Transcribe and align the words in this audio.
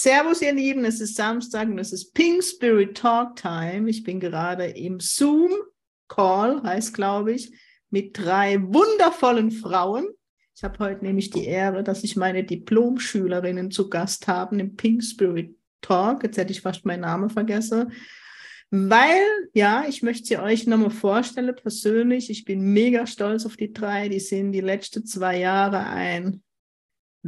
Servus, 0.00 0.42
ihr 0.42 0.52
Lieben, 0.52 0.84
es 0.84 1.00
ist 1.00 1.16
Samstag 1.16 1.68
und 1.68 1.80
es 1.80 1.92
ist 1.92 2.14
Pink 2.14 2.44
Spirit 2.44 2.96
Talk 2.96 3.34
Time. 3.34 3.90
Ich 3.90 4.04
bin 4.04 4.20
gerade 4.20 4.66
im 4.66 5.00
Zoom 5.00 5.50
Call, 6.06 6.62
heißt 6.62 6.94
glaube 6.94 7.32
ich, 7.32 7.50
mit 7.90 8.16
drei 8.16 8.62
wundervollen 8.62 9.50
Frauen. 9.50 10.06
Ich 10.54 10.62
habe 10.62 10.78
heute 10.78 11.04
nämlich 11.04 11.30
die 11.30 11.46
Ehre, 11.46 11.82
dass 11.82 12.04
ich 12.04 12.14
meine 12.14 12.44
Diplomschülerinnen 12.44 13.72
zu 13.72 13.90
Gast 13.90 14.28
habe 14.28 14.56
im 14.60 14.76
Pink 14.76 15.02
Spirit 15.02 15.56
Talk. 15.80 16.22
Jetzt 16.22 16.38
hätte 16.38 16.52
ich 16.52 16.60
fast 16.60 16.86
meinen 16.86 17.00
Namen 17.00 17.28
vergessen. 17.28 17.90
Weil, 18.70 19.18
ja, 19.52 19.84
ich 19.88 20.04
möchte 20.04 20.28
sie 20.28 20.38
euch 20.38 20.68
nochmal 20.68 20.90
vorstellen 20.90 21.56
persönlich. 21.56 22.30
Ich 22.30 22.44
bin 22.44 22.60
mega 22.72 23.04
stolz 23.04 23.44
auf 23.44 23.56
die 23.56 23.72
drei. 23.72 24.08
Die 24.08 24.20
sind 24.20 24.52
die 24.52 24.60
letzten 24.60 25.04
zwei 25.06 25.40
Jahre 25.40 25.80
ein 25.88 26.44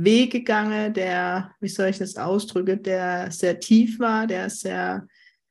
Weg 0.05 0.33
gegangen, 0.33 0.95
der, 0.95 1.53
wie 1.61 1.69
soll 1.69 1.89
ich 1.89 1.99
das 1.99 2.17
ausdrücken, 2.17 2.83
der 2.83 3.31
sehr 3.31 3.61
tief 3.61 3.99
war, 3.99 4.27
der 4.27 4.51
sehr 4.51 5.07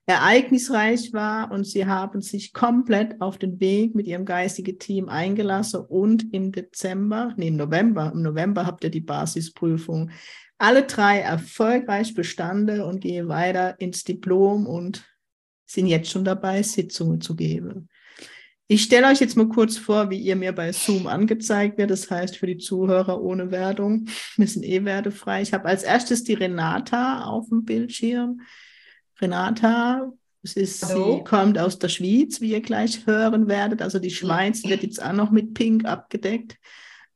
ereignisreich 0.05 1.13
war 1.13 1.51
und 1.51 1.65
sie 1.67 1.85
haben 1.85 2.21
sich 2.21 2.51
komplett 2.51 3.21
auf 3.21 3.37
den 3.37 3.59
Weg 3.59 3.93
mit 3.93 4.07
ihrem 4.07 4.25
geistigen 4.25 4.79
Team 4.79 5.07
eingelassen 5.07 5.81
und 5.81 6.33
im 6.33 6.51
Dezember, 6.51 7.33
nee, 7.37 7.49
im 7.49 7.57
November, 7.57 8.11
im 8.13 8.23
November 8.23 8.65
habt 8.65 8.83
ihr 8.83 8.89
die 8.89 9.01
Basisprüfung 9.01 10.09
alle 10.57 10.83
drei 10.83 11.19
erfolgreich 11.19 12.15
bestanden 12.15 12.81
und 12.81 13.01
gehen 13.01 13.29
weiter 13.29 13.79
ins 13.79 14.03
Diplom 14.03 14.65
und 14.65 15.05
sind 15.65 15.85
jetzt 15.85 16.09
schon 16.09 16.25
dabei, 16.25 16.63
Sitzungen 16.63 17.21
zu 17.21 17.35
geben. 17.35 17.87
Ich 18.71 18.83
stelle 18.83 19.07
euch 19.07 19.19
jetzt 19.19 19.35
mal 19.35 19.49
kurz 19.49 19.79
vor, 19.79 20.11
wie 20.11 20.19
ihr 20.19 20.35
mir 20.35 20.51
bei 20.53 20.71
Zoom 20.71 21.07
angezeigt 21.07 21.79
wird. 21.79 21.89
Das 21.89 22.11
heißt 22.11 22.37
für 22.37 22.45
die 22.45 22.59
Zuhörer 22.59 23.19
ohne 23.19 23.49
Wertung. 23.49 24.05
Wir 24.37 24.45
sind 24.45 24.63
eh 24.63 24.85
wertefrei. 24.85 25.41
Ich 25.41 25.53
habe 25.53 25.65
als 25.65 25.81
erstes 25.81 26.23
die 26.23 26.35
Renata 26.35 27.23
auf 27.23 27.49
dem 27.49 27.65
Bildschirm. 27.65 28.41
Renata, 29.19 30.13
ist, 30.43 30.87
sie 30.87 31.23
kommt 31.25 31.57
aus 31.57 31.79
der 31.79 31.89
Schweiz, 31.89 32.41
wie 32.41 32.51
ihr 32.51 32.61
gleich 32.61 33.07
hören 33.07 33.47
werdet. 33.47 33.81
Also 33.81 33.97
die 33.97 34.11
Schweiz 34.11 34.63
wird 34.63 34.83
jetzt 34.83 35.03
auch 35.03 35.13
noch 35.13 35.31
mit 35.31 35.55
Pink 35.55 35.85
abgedeckt. 35.85 36.55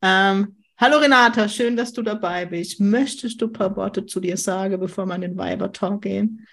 Ähm, 0.02 0.58
hallo 0.78 0.98
Renata, 0.98 1.48
schön, 1.48 1.78
dass 1.78 1.94
du 1.94 2.02
dabei 2.02 2.48
bist. 2.48 2.80
Möchtest 2.80 3.40
du 3.40 3.46
ein 3.46 3.54
paar 3.54 3.76
Worte 3.76 4.08
zu 4.08 4.20
dir 4.20 4.38
sagen, 4.38 4.80
bevor 4.80 5.06
wir 5.06 5.14
in 5.16 5.22
den 5.22 5.38
Weiber-Talk 5.38 6.02
gehen? 6.02 6.48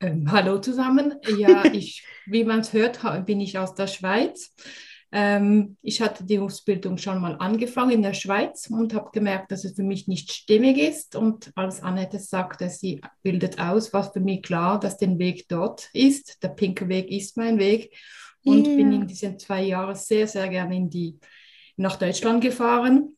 Ähm, 0.00 0.30
hallo 0.30 0.58
zusammen. 0.58 1.14
Ja, 1.38 1.64
ich, 1.72 2.04
wie 2.26 2.44
man 2.44 2.60
es 2.60 2.72
hört, 2.72 3.00
bin 3.26 3.40
ich 3.40 3.58
aus 3.58 3.74
der 3.74 3.86
Schweiz. 3.86 4.54
Ähm, 5.16 5.76
ich 5.80 6.00
hatte 6.00 6.24
die 6.24 6.40
Ausbildung 6.40 6.98
schon 6.98 7.20
mal 7.20 7.36
angefangen 7.36 7.92
in 7.92 8.02
der 8.02 8.14
Schweiz 8.14 8.68
und 8.68 8.94
habe 8.94 9.10
gemerkt, 9.12 9.52
dass 9.52 9.64
es 9.64 9.76
für 9.76 9.84
mich 9.84 10.08
nicht 10.08 10.32
stimmig 10.32 10.76
ist. 10.76 11.14
Und 11.14 11.52
als 11.54 11.82
Annette 11.84 12.18
sagte, 12.18 12.68
sie 12.68 13.00
bildet 13.22 13.60
aus, 13.60 13.92
war 13.92 14.12
für 14.12 14.18
mich 14.18 14.42
klar, 14.42 14.80
dass 14.80 14.96
der 14.96 15.16
Weg 15.18 15.46
dort 15.46 15.88
ist. 15.92 16.42
Der 16.42 16.48
pinke 16.48 16.88
Weg 16.88 17.12
ist 17.12 17.36
mein 17.36 17.60
Weg. 17.60 17.96
Und 18.44 18.66
yeah. 18.66 18.76
bin 18.76 18.92
in 18.92 19.06
diesen 19.06 19.38
zwei 19.38 19.62
Jahren 19.62 19.94
sehr, 19.94 20.26
sehr 20.26 20.48
gerne 20.48 20.76
in 20.76 20.90
die, 20.90 21.16
nach 21.76 21.96
Deutschland 21.96 22.42
gefahren 22.42 23.16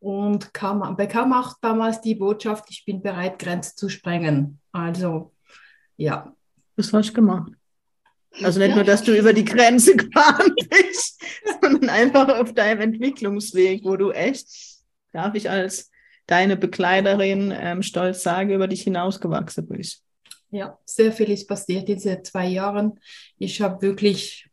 und 0.00 0.52
kam, 0.54 0.96
bekam 0.96 1.34
auch 1.34 1.54
damals 1.60 2.00
die 2.00 2.14
Botschaft, 2.14 2.64
ich 2.70 2.84
bin 2.86 3.02
bereit, 3.02 3.38
Grenzen 3.38 3.76
zu 3.76 3.90
sprengen. 3.90 4.60
Also, 4.72 5.34
ja. 5.96 6.34
Was 6.76 6.92
hast 6.92 7.10
du 7.10 7.12
gemacht? 7.12 7.52
Also 8.42 8.58
nicht 8.58 8.74
nur, 8.74 8.84
dass 8.84 9.02
du 9.02 9.16
über 9.16 9.32
die 9.32 9.44
Grenze 9.44 9.96
gefahren 9.96 10.54
bist, 10.70 11.20
sondern 11.60 11.90
einfach 11.90 12.28
auf 12.40 12.54
deinem 12.54 12.80
Entwicklungsweg, 12.80 13.84
wo 13.84 13.96
du 13.96 14.10
echt, 14.10 14.46
darf 15.12 15.34
ich 15.34 15.50
als 15.50 15.90
deine 16.26 16.56
Begleiterin 16.56 17.52
ähm, 17.54 17.82
stolz 17.82 18.22
sagen, 18.22 18.50
über 18.50 18.68
dich 18.68 18.82
hinausgewachsen 18.82 19.66
bist. 19.68 20.02
Ja, 20.50 20.78
sehr 20.84 21.12
viel 21.12 21.30
ist 21.30 21.48
passiert 21.48 21.88
in 21.88 21.96
diesen 21.96 22.24
zwei 22.24 22.46
Jahren. 22.46 22.98
Ich 23.38 23.60
habe 23.60 23.82
wirklich 23.82 24.48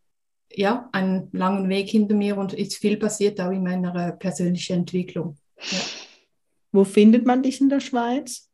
ja, 0.52 0.90
einen 0.92 1.30
langen 1.32 1.70
Weg 1.70 1.90
hinter 1.90 2.16
mir 2.16 2.38
und 2.38 2.54
ist 2.54 2.78
viel 2.78 2.98
passiert 2.98 3.40
auch 3.40 3.52
in 3.52 3.64
meiner 3.64 4.14
persönlichen 4.14 4.78
Entwicklung. 4.78 5.38
Ja. 5.58 5.80
Wo 6.72 6.84
findet 6.84 7.26
man 7.26 7.44
dich 7.44 7.62
in 7.62 7.70
der 7.70 7.80
Schweiz? 7.80 8.50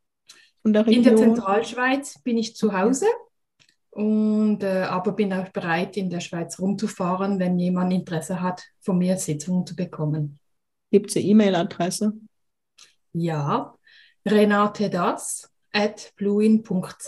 In 0.63 0.73
der 0.73 1.15
Zentralschweiz 1.15 2.19
bin 2.23 2.37
ich 2.37 2.55
zu 2.55 2.73
Hause. 2.73 3.05
Und, 3.95 4.61
äh, 4.61 4.81
aber 4.81 5.13
bin 5.13 5.31
auch 5.31 5.47
bereit, 5.49 5.95
in 5.95 6.09
der 6.09 6.19
Schweiz 6.19 6.59
rumzufahren, 6.59 7.39
wenn 7.39 7.57
jemand 7.57 7.93
Interesse 7.93 8.41
hat, 8.41 8.61
von 8.81 8.97
mir 8.97 9.15
Sitzungen 9.17 9.65
zu 9.65 9.73
bekommen. 9.73 10.37
Gibt 10.91 11.11
es 11.11 11.15
eine 11.15 11.23
E-Mail-Adresse? 11.23 12.11
Ja, 13.13 13.73
renatedas 14.27 15.49
at 15.71 16.11
bluin.ch. 16.17 17.07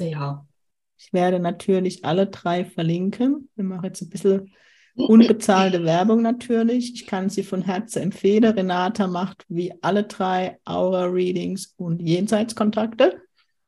Ich 0.97 1.11
werde 1.11 1.39
natürlich 1.41 2.05
alle 2.05 2.27
drei 2.27 2.63
verlinken. 2.63 3.49
Wir 3.55 3.65
machen 3.65 3.83
jetzt 3.83 4.01
ein 4.03 4.09
bisschen 4.09 4.53
unbezahlte 4.95 5.83
Werbung 5.83 6.21
natürlich. 6.21 6.93
Ich 6.93 7.05
kann 7.05 7.29
sie 7.29 7.43
von 7.43 7.63
Herzen 7.63 8.01
empfehlen. 8.01 8.45
Renata 8.45 9.07
macht 9.07 9.43
wie 9.49 9.73
alle 9.81 10.05
drei 10.05 10.57
Aura-Readings 10.63 11.73
und 11.75 12.01
Jenseitskontakte. 12.01 13.21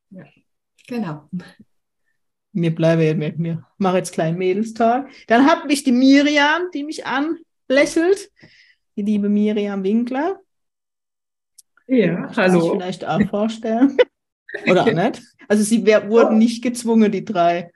Ja, 0.09 0.23
genau 0.87 1.29
mir 2.51 2.73
bleibe 2.73 3.15
mit 3.15 3.39
mir. 3.39 3.65
Mache 3.77 3.97
jetzt 3.97 4.13
kleinen 4.13 4.37
Mädelstalk. 4.37 5.09
Dann 5.27 5.45
habe 5.45 5.71
ich 5.71 5.83
die 5.83 5.91
Miriam, 5.91 6.69
die 6.73 6.83
mich 6.83 7.03
anlächelt. 7.05 8.31
Die 8.95 9.01
liebe 9.03 9.29
Miriam 9.29 9.83
Winkler. 9.83 10.39
Ja, 11.87 12.29
hallo. 12.35 12.61
Sich 12.61 12.71
vielleicht 12.71 13.05
auch 13.05 13.21
vorstellen. 13.29 13.97
Oder 14.69 14.83
auch 14.83 14.91
nicht? 14.91 15.21
Also 15.47 15.63
sie 15.63 15.85
wär, 15.85 16.09
wurden 16.09 16.37
nicht 16.37 16.63
gezwungen, 16.63 17.11
die 17.11 17.25
drei. 17.25 17.71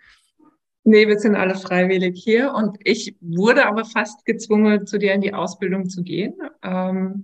Nee, 0.83 1.07
wir 1.07 1.17
sind 1.17 1.35
alle 1.35 1.55
freiwillig 1.55 2.21
hier 2.21 2.53
und 2.53 2.77
ich 2.83 3.15
wurde 3.21 3.65
aber 3.65 3.85
fast 3.85 4.25
gezwungen, 4.25 4.85
zu 4.85 4.97
dir 4.97 5.13
in 5.13 5.21
die 5.21 5.33
Ausbildung 5.33 5.87
zu 5.89 6.03
gehen. 6.03 6.35
Ähm, 6.61 7.23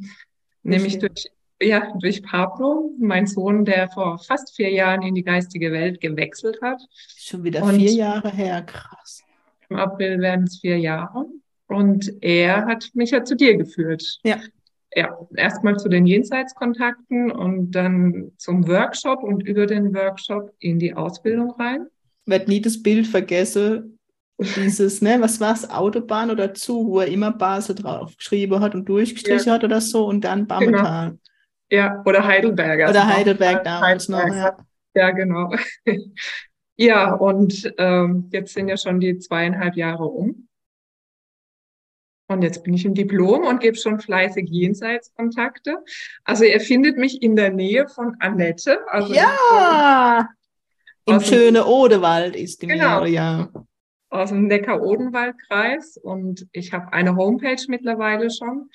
nämlich 0.64 1.00
durch 1.00 1.30
ja, 1.62 1.92
durch 2.00 2.24
Pablo, 2.24 2.94
mein 3.00 3.28
Sohn, 3.28 3.66
der 3.66 3.90
vor 3.90 4.20
fast 4.20 4.56
vier 4.56 4.72
Jahren 4.72 5.02
in 5.02 5.16
die 5.16 5.24
geistige 5.24 5.72
Welt 5.72 6.00
gewechselt 6.00 6.60
hat. 6.62 6.82
Schon 7.18 7.44
wieder 7.44 7.64
und 7.64 7.76
vier 7.76 7.92
Jahre 7.92 8.32
her, 8.32 8.62
krass. 8.62 9.24
Im 9.70 9.78
April 9.78 10.20
werden 10.20 10.46
es 10.46 10.60
vier 10.60 10.80
Jahre. 10.80 11.26
Und 11.68 12.12
er 12.22 12.66
hat 12.66 12.90
mich 12.94 13.12
ja 13.12 13.24
zu 13.24 13.36
dir 13.36 13.58
geführt. 13.58 14.20
Ja. 14.24 14.38
Ja, 14.96 15.16
erstmal 15.36 15.78
zu 15.78 15.88
den 15.88 16.08
Jenseitskontakten 16.08 17.32
und 17.32 17.72
dann 17.72 18.32
zum 18.38 18.68
Workshop 18.68 19.22
und 19.22 19.44
über 19.44 19.68
den 19.68 19.94
Workshop 19.94 20.52
in 20.58 20.80
die 20.80 20.96
Ausbildung 20.96 21.52
rein. 21.52 21.86
Ich 22.26 22.32
werde 22.32 22.50
nie 22.50 22.60
das 22.60 22.82
Bild 22.82 23.06
vergessen, 23.06 24.00
dieses, 24.56 25.02
ne, 25.02 25.18
was 25.20 25.40
war 25.40 25.54
es, 25.54 25.70
Autobahn 25.70 26.32
oder 26.32 26.56
Zug, 26.56 26.88
wo 26.88 27.00
er 27.02 27.08
immer 27.08 27.32
Basel 27.32 27.76
drauf 27.76 28.18
geschrieben 28.18 28.62
hat 28.62 28.74
und 28.74 28.90
durchgestrichen 28.90 29.48
ja. 29.48 29.54
hat 29.54 29.64
oder 29.64 29.80
so 29.80 30.08
und 30.08 30.24
dann 30.24 30.48
Bammetal. 30.48 31.10
Genau. 31.10 31.20
Ja, 31.72 32.02
oder 32.06 32.26
Heidelberger. 32.26 32.90
Oder 32.90 33.08
Heidelberg 33.08 33.64
damals 33.64 34.10
noch, 34.10 34.26
ja. 34.28 34.58
Ja, 34.96 35.12
genau. 35.12 35.54
ja, 36.76 37.14
und 37.14 37.74
ähm, 37.78 38.30
jetzt 38.32 38.54
sind 38.54 38.68
ja 38.68 38.78
schon 38.78 39.00
die 39.00 39.20
zweieinhalb 39.20 39.76
Jahre 39.76 40.06
um. 40.06 40.48
Und 42.28 42.44
jetzt 42.44 42.64
bin 42.64 42.76
ich 42.76 42.86
im 42.86 42.94
Diplom 42.94 43.46
und 43.46 43.60
gebe 43.60 43.76
schon 43.76 44.00
fleißig 44.00 44.48
Jenseitskontakte. 44.50 45.78
Also 46.24 46.44
ihr 46.44 46.60
findet 46.60 46.98
mich 46.98 47.24
in 47.24 47.36
der 47.36 47.52
Nähe 47.52 47.88
von 47.88 48.16
Annette. 48.20 48.80
Also 48.88 49.14
ja! 49.14 50.30
Im 51.06 51.22
schönen 51.22 51.64
Odewald 51.64 52.36
ist 52.36 52.62
die 52.62 52.68
genau, 52.68 53.06
ja. 53.06 53.50
Aus 54.12 54.30
dem 54.30 54.46
Neckar-Odenwald-Kreis. 54.46 55.98
Und 55.98 56.48
ich 56.52 56.72
habe 56.72 56.94
eine 56.94 57.16
Homepage 57.16 57.64
mittlerweile 57.68 58.30
schon. 58.30 58.70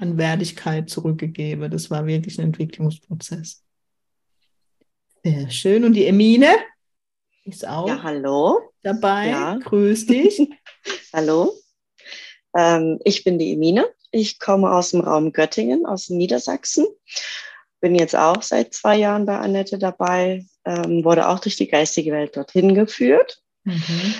an 0.00 0.16
Wertigkeit 0.16 0.88
zurückgegeben. 0.88 1.70
Das 1.70 1.90
war 1.90 2.06
wirklich 2.06 2.38
ein 2.38 2.46
Entwicklungsprozess. 2.46 3.62
Sehr 5.22 5.50
schön. 5.50 5.84
Und 5.84 5.92
die 5.92 6.06
Emine? 6.06 6.56
ist 7.44 7.66
auch 7.66 7.88
ja, 7.88 8.02
hallo. 8.02 8.60
dabei. 8.82 9.28
Ja. 9.28 9.58
Grüß 9.58 10.06
dich. 10.06 10.48
hallo. 11.12 11.52
Ähm, 12.56 12.98
ich 13.04 13.24
bin 13.24 13.38
die 13.38 13.52
Emine. 13.52 13.88
Ich 14.10 14.38
komme 14.38 14.72
aus 14.72 14.90
dem 14.90 15.00
Raum 15.00 15.32
Göttingen, 15.32 15.86
aus 15.86 16.08
Niedersachsen. 16.08 16.86
Bin 17.80 17.94
jetzt 17.94 18.16
auch 18.16 18.42
seit 18.42 18.74
zwei 18.74 18.96
Jahren 18.96 19.26
bei 19.26 19.38
Annette 19.38 19.78
dabei. 19.78 20.46
Ähm, 20.64 21.04
wurde 21.04 21.28
auch 21.28 21.38
durch 21.40 21.56
die 21.56 21.68
geistige 21.68 22.12
Welt 22.12 22.36
dorthin 22.36 22.74
geführt. 22.74 23.42
Mhm. 23.64 24.14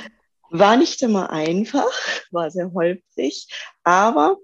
War 0.50 0.76
nicht 0.76 1.00
immer 1.02 1.30
einfach, 1.30 1.90
war 2.30 2.50
sehr 2.50 2.72
holprig, 2.72 3.48
aber 3.84 4.36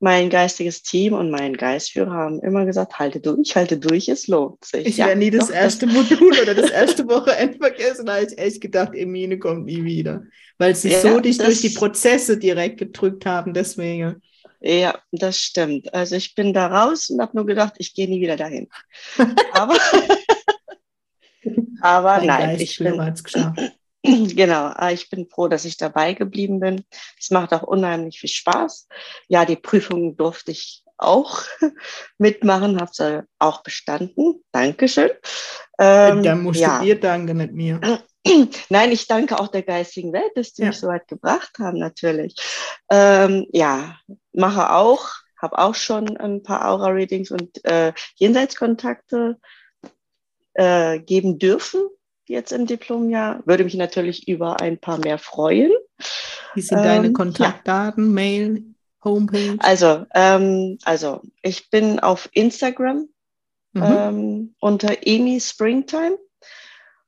mein 0.00 0.30
geistiges 0.30 0.82
Team 0.82 1.12
und 1.12 1.30
mein 1.30 1.56
Geistführer 1.56 2.10
haben 2.10 2.40
immer 2.40 2.64
gesagt, 2.64 2.98
halte 2.98 3.20
durch, 3.20 3.56
halte 3.56 3.78
durch, 3.78 4.08
es 4.08 4.28
lohnt 4.28 4.64
sich. 4.64 4.86
Ich 4.86 4.96
ja, 4.98 5.06
werde 5.06 5.18
nie 5.18 5.30
das 5.30 5.50
erste 5.50 5.86
Modul 5.86 6.32
oder 6.40 6.54
das 6.54 6.70
erste 6.70 7.08
Wochenende 7.08 7.58
vergessen, 7.60 8.06
da 8.06 8.16
habe 8.16 8.26
ich 8.26 8.38
echt 8.38 8.60
gedacht, 8.60 8.94
Emine 8.94 9.38
kommt 9.38 9.66
nie 9.66 9.82
wieder. 9.82 10.22
Weil 10.56 10.74
sie 10.74 10.90
ja, 10.90 11.00
so 11.00 11.20
dich 11.20 11.38
durch 11.38 11.60
die 11.60 11.70
Prozesse 11.70 12.38
direkt 12.38 12.78
gedrückt 12.78 13.26
haben, 13.26 13.54
deswegen. 13.54 14.22
Ja, 14.60 14.98
das 15.12 15.38
stimmt. 15.38 15.92
Also 15.94 16.16
ich 16.16 16.34
bin 16.34 16.52
da 16.52 16.66
raus 16.66 17.10
und 17.10 17.20
habe 17.20 17.36
nur 17.36 17.46
gedacht, 17.46 17.74
ich 17.78 17.94
gehe 17.94 18.08
nie 18.08 18.20
wieder 18.20 18.36
dahin. 18.36 18.68
aber 19.52 19.76
aber 21.80 22.24
nein, 22.24 22.60
ich 22.60 22.78
bin, 22.78 22.98
Genau, 24.34 24.72
äh, 24.78 24.94
ich 24.94 25.10
bin 25.10 25.28
froh, 25.28 25.48
dass 25.48 25.64
ich 25.64 25.76
dabei 25.76 26.14
geblieben 26.14 26.60
bin. 26.60 26.84
Es 27.18 27.30
macht 27.30 27.52
auch 27.52 27.62
unheimlich 27.62 28.20
viel 28.20 28.30
Spaß. 28.30 28.88
Ja, 29.28 29.44
die 29.44 29.56
Prüfungen 29.56 30.16
durfte 30.16 30.52
ich 30.52 30.84
auch 30.96 31.42
mitmachen, 32.18 32.80
habe 32.80 32.90
sie 32.92 33.24
auch 33.38 33.62
bestanden. 33.62 34.42
Dankeschön. 34.52 35.10
Ähm, 35.78 36.22
Dann 36.22 36.42
musst 36.42 36.60
ja. 36.60 36.78
du 36.78 36.84
dir 36.84 37.00
danken, 37.00 37.36
nicht 37.36 37.52
mir. 37.52 37.80
Nein, 38.68 38.92
ich 38.92 39.06
danke 39.06 39.38
auch 39.38 39.48
der 39.48 39.62
geistigen 39.62 40.12
Welt, 40.12 40.32
dass 40.34 40.52
die 40.52 40.62
ja. 40.62 40.68
mich 40.68 40.78
so 40.78 40.88
weit 40.88 41.06
gebracht 41.06 41.58
haben, 41.58 41.78
natürlich. 41.78 42.34
Ähm, 42.90 43.46
ja, 43.52 43.96
mache 44.32 44.72
auch, 44.72 45.08
habe 45.40 45.58
auch 45.58 45.74
schon 45.74 46.16
ein 46.16 46.42
paar 46.42 46.68
Aura-Readings 46.68 47.30
und 47.30 47.64
äh, 47.64 47.92
Jenseitskontakte 48.16 49.38
äh, 50.54 50.98
geben 50.98 51.38
dürfen 51.38 51.88
jetzt 52.28 52.52
im 52.52 52.66
Diplomjahr. 52.66 53.42
Würde 53.46 53.64
mich 53.64 53.74
natürlich 53.74 54.28
über 54.28 54.60
ein 54.60 54.78
paar 54.78 54.98
mehr 54.98 55.18
freuen. 55.18 55.72
Wie 56.54 56.60
sind 56.60 56.78
ähm, 56.78 56.84
deine 56.84 57.12
Kontaktdaten, 57.12 58.06
ja. 58.06 58.12
Mail, 58.12 58.62
Homepage? 59.02 59.56
Also, 59.60 60.04
ähm, 60.14 60.78
also 60.84 61.22
ich 61.42 61.70
bin 61.70 61.98
auf 62.00 62.28
Instagram 62.32 63.08
mhm. 63.72 63.82
ähm, 63.82 64.54
unter 64.60 65.06
Emi 65.06 65.40
Springtime 65.40 66.18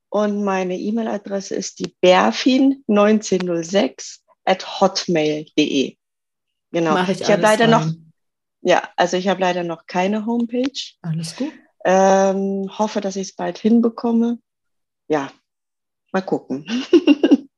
und 0.09 0.43
meine 0.43 0.77
E-Mail-Adresse 0.77 1.55
ist 1.55 1.79
die 1.79 1.95
berfin1906 2.03 4.21
at 4.45 4.81
hotmail.de. 4.81 5.97
Genau. 6.73 6.95
Mach 6.95 7.09
ich 7.09 7.21
ich 7.21 7.31
habe 7.31 7.43
leider 7.43 7.65
rein. 7.65 7.71
noch, 7.71 7.87
ja, 8.63 8.89
also 8.97 9.17
ich 9.17 9.29
habe 9.29 9.41
leider 9.41 9.63
noch 9.65 9.87
keine 9.87 10.27
Homepage. 10.27 10.71
Alles 11.03 11.37
gut. 11.37 11.53
Ähm, 11.85 12.71
hoffe, 12.79 13.01
dass 13.01 13.17
ich 13.17 13.29
es 13.29 13.35
bald 13.35 13.59
hinbekomme 13.59 14.39
ja, 15.11 15.31
mal 16.13 16.23
gucken. 16.23 16.65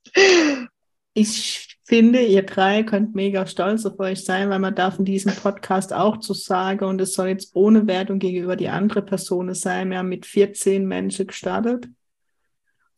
ich 1.14 1.78
finde, 1.84 2.22
ihr 2.22 2.44
drei 2.44 2.82
könnt 2.82 3.14
mega 3.14 3.46
stolz 3.46 3.84
auf 3.84 4.00
euch 4.00 4.24
sein, 4.24 4.48
weil 4.48 4.58
man 4.58 4.74
darf 4.74 4.98
in 4.98 5.04
diesem 5.04 5.34
Podcast 5.34 5.92
auch 5.92 6.16
zu 6.16 6.32
sagen, 6.32 6.86
und 6.86 7.00
es 7.00 7.12
soll 7.12 7.28
jetzt 7.28 7.54
ohne 7.54 7.86
Wertung 7.86 8.18
gegenüber 8.18 8.56
die 8.56 8.70
andere 8.70 9.02
Person 9.02 9.52
sein. 9.54 9.90
Wir 9.90 9.98
haben 9.98 10.08
mit 10.08 10.24
14 10.24 10.86
Menschen 10.86 11.26
gestartet. 11.26 11.88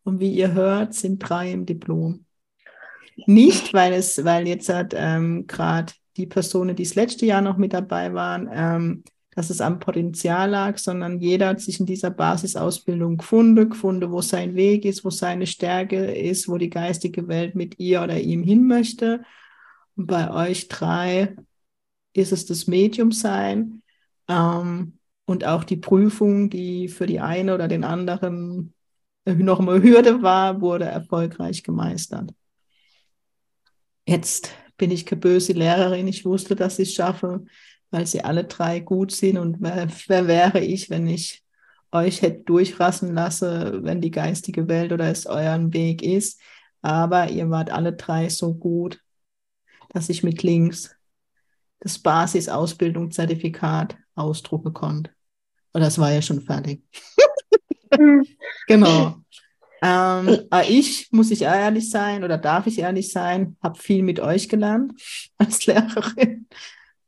Und 0.04 0.20
wie 0.20 0.32
ihr 0.32 0.52
hört, 0.52 0.94
sind 0.94 1.18
drei 1.18 1.50
im 1.50 1.66
Diplom. 1.66 2.24
Nicht, 3.26 3.74
weil 3.74 3.92
es, 3.92 4.24
weil 4.24 4.46
jetzt 4.46 4.68
hat 4.68 4.94
ähm, 4.96 5.46
gerade 5.48 5.92
die 6.16 6.26
Personen, 6.26 6.76
die 6.76 6.84
das 6.84 6.94
letzte 6.94 7.26
Jahr 7.26 7.40
noch 7.40 7.56
mit 7.56 7.72
dabei 7.72 8.14
waren, 8.14 8.48
ähm, 8.52 9.04
dass 9.34 9.50
es 9.50 9.60
am 9.60 9.80
Potenzial 9.80 10.50
lag, 10.50 10.78
sondern 10.78 11.20
jeder 11.20 11.48
hat 11.48 11.60
sich 11.60 11.80
in 11.80 11.86
dieser 11.86 12.10
Basisausbildung 12.10 13.16
gefunden, 13.16 13.68
gefunden, 13.68 14.12
wo 14.12 14.20
sein 14.20 14.54
Weg 14.54 14.84
ist, 14.84 15.04
wo 15.04 15.10
seine 15.10 15.46
Stärke 15.46 16.12
ist, 16.12 16.48
wo 16.48 16.56
die 16.56 16.70
geistige 16.70 17.26
Welt 17.26 17.54
mit 17.54 17.80
ihr 17.80 18.02
oder 18.02 18.20
ihm 18.20 18.44
hin 18.44 18.66
möchte. 18.66 19.24
Und 19.96 20.06
bei 20.06 20.30
euch 20.30 20.68
drei 20.68 21.36
ist 22.12 22.32
es 22.32 22.46
das 22.46 22.68
Mediumsein 22.68 23.82
ähm, 24.28 24.98
und 25.24 25.44
auch 25.44 25.64
die 25.64 25.76
Prüfung, 25.78 26.48
die 26.48 26.88
für 26.88 27.06
die 27.06 27.20
eine 27.20 27.54
oder 27.54 27.66
den 27.66 27.82
anderen 27.82 28.72
noch 29.24 29.58
eine 29.58 29.82
Hürde 29.82 30.22
war, 30.22 30.60
wurde 30.60 30.84
erfolgreich 30.84 31.62
gemeistert. 31.62 32.32
Jetzt 34.06 34.50
bin 34.76 34.90
ich 34.90 35.06
keine 35.06 35.20
böse 35.20 35.54
Lehrerin. 35.54 36.06
Ich 36.06 36.24
wusste, 36.24 36.54
dass 36.54 36.78
ich 36.78 36.90
es 36.90 36.94
schaffe 36.94 37.46
weil 37.90 38.06
sie 38.06 38.24
alle 38.24 38.44
drei 38.44 38.80
gut 38.80 39.12
sind. 39.12 39.38
Und 39.38 39.56
wer, 39.60 39.88
wer 40.08 40.26
wäre 40.26 40.60
ich, 40.60 40.90
wenn 40.90 41.06
ich 41.06 41.44
euch 41.92 42.22
hätte 42.22 42.42
durchrassen 42.44 43.14
lassen, 43.14 43.84
wenn 43.84 44.00
die 44.00 44.10
geistige 44.10 44.68
Welt 44.68 44.92
oder 44.92 45.08
es 45.10 45.26
euren 45.26 45.72
Weg 45.72 46.02
ist. 46.02 46.40
Aber 46.82 47.30
ihr 47.30 47.48
wart 47.50 47.70
alle 47.70 47.92
drei 47.92 48.28
so 48.28 48.54
gut, 48.54 49.00
dass 49.90 50.08
ich 50.08 50.22
mit 50.22 50.42
links 50.42 50.94
das 51.80 51.98
Basisausbildungszertifikat 51.98 53.96
ausdrucken 54.14 54.72
konnte. 54.72 55.10
Und 55.72 55.80
das 55.80 55.98
war 55.98 56.12
ja 56.12 56.22
schon 56.22 56.40
fertig. 56.40 56.82
genau. 58.66 59.16
Ähm, 59.82 60.48
ich, 60.68 61.08
muss 61.12 61.30
ich 61.30 61.42
ehrlich 61.42 61.90
sein 61.90 62.24
oder 62.24 62.38
darf 62.38 62.66
ich 62.66 62.78
ehrlich 62.78 63.12
sein, 63.12 63.56
habe 63.62 63.78
viel 63.78 64.02
mit 64.02 64.18
euch 64.18 64.48
gelernt 64.48 64.94
als 65.38 65.66
Lehrerin 65.66 66.48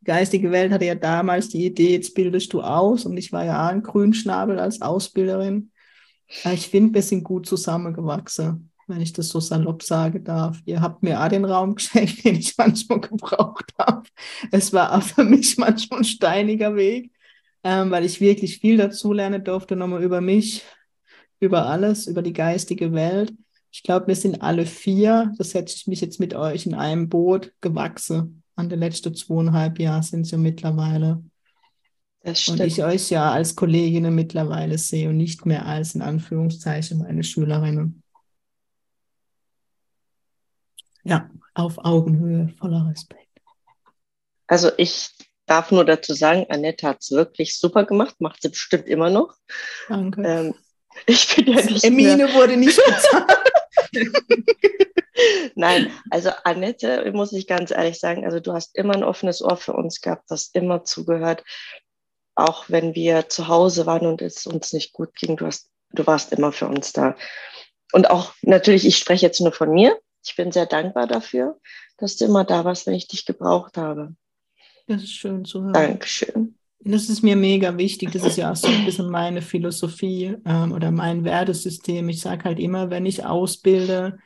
geistige 0.07 0.51
Welt 0.53 0.73
hatte 0.73 0.87
ja 0.87 0.95
damals 0.95 1.49
die 1.51 1.67
Idee, 1.67 1.93
jetzt 1.93 2.15
bildest 2.15 2.53
du 2.53 2.63
aus 2.63 3.05
und 3.05 3.17
ich 3.17 3.33
war 3.33 3.45
ja 3.45 3.67
ein 3.67 3.83
Grünschnabel 3.83 4.59
als 4.59 4.81
Ausbilderin. 4.81 5.71
Ich 6.53 6.69
finde, 6.69 6.95
wir 6.95 7.03
sind 7.03 7.25
gut 7.25 7.47
zusammengewachsen, 7.47 8.71
wenn 8.87 9.01
ich 9.01 9.13
das 9.13 9.29
so 9.29 9.41
salopp 9.41 9.83
sagen 9.83 10.25
darf. 10.25 10.61
Ihr 10.65 10.81
habt 10.81 11.03
mir 11.03 11.23
auch 11.23 11.29
den 11.29 11.45
Raum 11.45 11.75
geschenkt, 11.77 12.25
den 12.25 12.37
ich 12.37 12.57
manchmal 12.57 13.01
gebraucht 13.01 13.75
habe. 13.79 14.09
Es 14.51 14.73
war 14.73 14.97
auch 14.97 15.03
für 15.03 15.25
mich 15.25 15.57
manchmal 15.59 16.01
ein 16.01 16.05
steiniger 16.05 16.75
Weg, 16.77 17.13
ähm, 17.63 17.91
weil 17.91 18.05
ich 18.05 18.21
wirklich 18.21 18.59
viel 18.59 18.77
dazu 18.77 19.13
lernen 19.13 19.45
durfte, 19.45 19.77
nochmal 19.77 20.03
über 20.03 20.21
mich, 20.21 20.65
über 21.41 21.67
alles, 21.67 22.07
über 22.07 22.23
die 22.23 22.33
geistige 22.33 22.93
Welt. 22.93 23.35
Ich 23.71 23.83
glaube, 23.83 24.07
wir 24.07 24.17
sind 24.17 24.41
alle 24.41 24.65
vier, 24.65 25.33
das 25.37 25.53
hätte 25.53 25.75
ich 25.77 25.87
mich 25.87 26.01
jetzt 26.01 26.19
mit 26.19 26.35
euch 26.35 26.65
in 26.65 26.75
einem 26.75 27.09
Boot 27.09 27.53
gewachsen 27.61 28.43
an 28.57 28.69
den 28.69 28.81
letzten 28.81 29.15
zweieinhalb 29.15 29.79
Jahren 29.79 30.03
sind 30.03 30.27
sie 30.27 30.39
mittlerweile. 30.39 31.23
Und 32.25 32.61
ich 32.61 32.83
euch 32.83 33.11
ja 33.11 33.31
als 33.31 33.55
Kolleginnen 33.55 34.15
mittlerweile 34.15 34.79
sehe 34.79 35.11
und 35.11 35.17
nicht 35.17 35.47
mehr 35.47 35.65
als 35.65 35.95
in 35.95 36.03
Anführungszeichen 36.03 36.99
meine 36.99 37.23
Schülerinnen. 37.23 38.03
Ja, 41.05 41.31
auf 41.55 41.79
Augenhöhe, 41.79 42.53
voller 42.59 42.89
Respekt. 42.91 43.29
Also 44.49 44.71
ich 44.77 45.11
darf 45.47 45.71
nur 45.71 45.85
dazu 45.85 46.15
sagen, 46.15 46.47
Annette 46.49 46.89
hat 46.89 46.99
es 47.01 47.13
wirklich 47.13 47.57
super 47.57 47.85
gemacht, 47.85 48.17
macht 48.21 48.43
sie 48.43 48.49
bestimmt 48.49 48.89
immer 48.89 49.11
noch. 49.11 49.35
Danke. 49.89 50.23
Ähm, 50.23 50.55
ich 51.07 51.37
bin 51.37 51.47
ja 51.47 51.63
nicht 51.63 51.85
Emine 51.85 52.17
mehr... 52.17 52.35
wurde 52.35 52.57
nicht 52.57 52.77
bezahlt. 52.85 53.31
Nein, 55.55 55.91
also 56.11 56.31
Annette, 56.45 57.11
muss 57.13 57.33
ich 57.33 57.47
ganz 57.47 57.71
ehrlich 57.71 57.99
sagen, 57.99 58.25
also 58.25 58.41
du 58.41 58.53
hast 58.53 58.77
immer 58.77 58.95
ein 58.95 59.05
offenes 59.05 59.43
Ohr 59.43 59.57
für 59.57 59.73
uns 59.73 60.01
gehabt, 60.01 60.31
hast 60.31 60.55
immer 60.55 60.85
zugehört, 60.85 61.43
auch 62.35 62.67
wenn 62.69 62.95
wir 62.95 63.29
zu 63.29 63.49
Hause 63.49 63.87
waren 63.87 64.07
und 64.07 64.21
es 64.21 64.47
uns 64.47 64.73
nicht 64.75 64.93
gut 64.93 65.15
ging. 65.15 65.37
Du 65.37 65.47
hast 65.47 65.71
du 65.97 66.07
warst 66.07 66.33
immer 66.33 66.53
für 66.53 66.69
uns 66.69 66.93
da. 66.93 67.17
Und 67.93 68.11
auch 68.11 68.35
natürlich, 68.43 68.87
ich 68.87 68.99
spreche 68.99 69.27
jetzt 69.27 69.41
nur 69.41 69.53
von 69.53 69.71
mir. 69.71 69.99
Ich 70.25 70.37
bin 70.37 70.53
sehr 70.53 70.67
dankbar 70.67 71.07
dafür, 71.07 71.59
dass 71.99 72.17
du 72.17 72.25
immer 72.25 72.45
da 72.45 72.65
warst, 72.65 72.87
wenn 72.87 72.95
ich 72.95 73.09
dich 73.09 73.25
gebraucht 73.25 73.77
habe. 73.77 74.15
Das 74.87 75.03
ist 75.03 75.13
schön 75.13 75.45
zu 75.45 75.63
hören. 75.63 75.73
Dankeschön. 75.73 76.59
Das 76.81 77.09
ist 77.09 77.23
mir 77.23 77.37
mega 77.37 77.77
wichtig. 77.77 78.13
Das 78.13 78.23
ist 78.23 78.37
ja 78.37 78.53
auch 78.53 78.57
so 78.57 78.69
ein 78.69 78.85
bisschen 78.85 79.11
meine 79.11 79.43
Philosophie 79.43 80.37
ähm, 80.45 80.73
oder 80.73 80.91
mein 80.91 81.25
Wertesystem. 81.25 82.09
Ich 82.09 82.21
sage 82.21 82.45
halt 82.45 82.61
immer, 82.61 82.91
wenn 82.91 83.07
ich 83.07 83.25
ausbilde, 83.25 84.19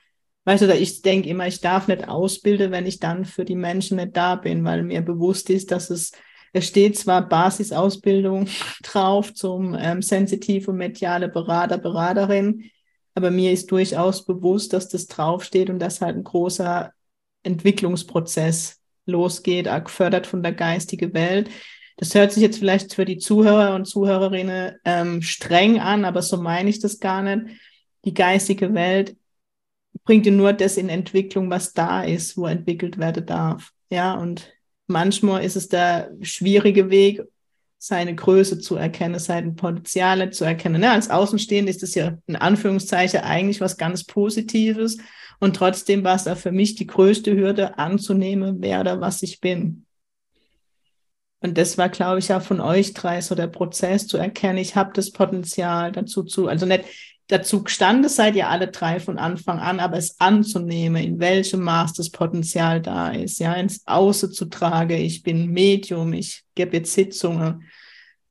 weißt 0.45 0.62
du, 0.64 0.75
ich 0.75 1.02
denke 1.02 1.28
immer, 1.28 1.47
ich 1.47 1.61
darf 1.61 1.88
nicht 1.88 2.09
ausbilden, 2.09 2.71
wenn 2.71 2.87
ich 2.87 2.99
dann 2.99 3.25
für 3.25 3.45
die 3.45 3.54
Menschen 3.54 3.97
nicht 3.97 4.16
da 4.16 4.35
bin, 4.35 4.64
weil 4.64 4.83
mir 4.83 5.00
bewusst 5.00 5.49
ist, 5.49 5.71
dass 5.71 5.88
es, 5.90 6.12
es 6.52 6.66
steht 6.66 6.99
zwar 6.99 7.28
Basisausbildung 7.28 8.47
drauf 8.83 9.33
zum 9.33 9.75
ähm, 9.78 10.02
sensitiv 10.02 10.69
mediale 10.69 11.28
Berater, 11.28 11.78
Beraterin, 11.78 12.71
aber 13.14 13.30
mir 13.30 13.52
ist 13.52 13.71
durchaus 13.71 14.25
bewusst, 14.25 14.73
dass 14.73 14.88
das 14.88 15.07
draufsteht 15.07 15.71
und 15.71 15.78
dass 15.78 16.00
halt 16.00 16.16
ein 16.16 16.25
großer 16.25 16.92
Entwicklungsprozess 17.42 18.80
losgeht, 19.07 19.69
gefördert 19.85 20.26
von 20.26 20.42
der 20.42 20.52
geistigen 20.52 21.12
Welt. 21.14 21.50
Das 22.00 22.14
hört 22.14 22.33
sich 22.33 22.42
jetzt 22.42 22.59
vielleicht 22.59 22.95
für 22.95 23.04
die 23.04 23.19
Zuhörer 23.19 23.75
und 23.75 23.85
Zuhörerinnen 23.85 24.73
ähm, 24.87 25.21
streng 25.21 25.80
an, 25.80 26.07
aber 26.07 26.23
so 26.23 26.38
meine 26.38 26.71
ich 26.71 26.80
das 26.80 26.99
gar 26.99 27.21
nicht. 27.21 27.61
Die 28.07 28.14
geistige 28.14 28.73
Welt 28.73 29.19
bringt 30.04 30.25
dir 30.25 30.33
nur 30.33 30.54
das 30.54 30.78
in 30.78 30.88
Entwicklung, 30.88 31.50
was 31.50 31.75
da 31.75 32.02
ist, 32.02 32.38
wo 32.38 32.47
entwickelt 32.47 32.97
werden 32.97 33.26
darf. 33.26 33.73
Ja, 33.90 34.14
und 34.14 34.50
manchmal 34.87 35.45
ist 35.45 35.57
es 35.57 35.69
der 35.69 36.11
schwierige 36.23 36.88
Weg, 36.88 37.21
seine 37.76 38.14
Größe 38.14 38.59
zu 38.61 38.76
erkennen, 38.76 39.19
seine 39.19 39.52
Potenziale 39.52 40.30
zu 40.30 40.47
erkennen. 40.47 40.83
Ja, 40.83 40.92
als 40.92 41.11
Außenstehende 41.11 41.69
ist 41.69 41.83
das 41.83 41.95
ja 41.95 42.16
in 42.26 42.37
Anführungszeichen 42.37 43.21
eigentlich 43.21 43.61
was 43.61 43.76
ganz 43.76 44.04
Positives. 44.04 44.97
Und 45.38 45.54
trotzdem 45.54 46.02
war 46.02 46.16
es 46.16 46.25
da 46.25 46.35
für 46.35 46.50
mich 46.50 46.76
die 46.76 46.87
größte 46.87 47.37
Hürde, 47.37 47.76
anzunehmen, 47.76 48.57
wer 48.61 48.80
oder 48.80 49.02
was 49.02 49.23
ich 49.23 49.40
bin. 49.40 49.85
Und 51.40 51.56
das 51.56 51.78
war, 51.78 51.88
glaube 51.88 52.18
ich, 52.18 52.32
auch 52.32 52.42
von 52.42 52.61
euch 52.61 52.92
drei 52.92 53.20
so 53.20 53.35
der 53.35 53.47
Prozess 53.47 54.06
zu 54.06 54.18
erkennen, 54.18 54.59
ich 54.59 54.76
habe 54.76 54.92
das 54.94 55.11
Potenzial 55.11 55.90
dazu 55.92 56.23
zu, 56.23 56.49
also 56.49 56.66
nicht 56.66 56.85
dazu 57.28 57.62
gestanden 57.62 58.09
seid 58.09 58.37
ihr 58.37 58.49
alle 58.49 58.68
drei 58.68 59.00
von 59.00 59.18
Anfang 59.18 59.59
an, 59.59 59.80
aber 59.80 59.97
es 59.97 60.20
anzunehmen, 60.20 61.02
in 61.02 61.20
welchem 61.20 61.61
Maß 61.62 61.94
das 61.94 62.11
Potenzial 62.11 62.82
da 62.82 63.11
ist, 63.11 63.38
ja, 63.38 63.54
ins 63.54 63.87
Außen 63.87 64.32
zu 64.32 64.47
tragen, 64.47 64.99
ich 64.99 65.23
bin 65.23 65.50
Medium, 65.50 66.12
ich 66.12 66.44
gebe 66.54 66.78
jetzt 66.78 66.92
Sitzungen. 66.92 67.64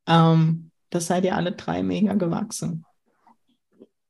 Ähm, 0.06 0.72
das 0.90 1.08
seid 1.08 1.24
ihr 1.26 1.36
alle 1.36 1.54
drei 1.54 1.82
mega 1.82 2.14
gewachsen. 2.14 2.86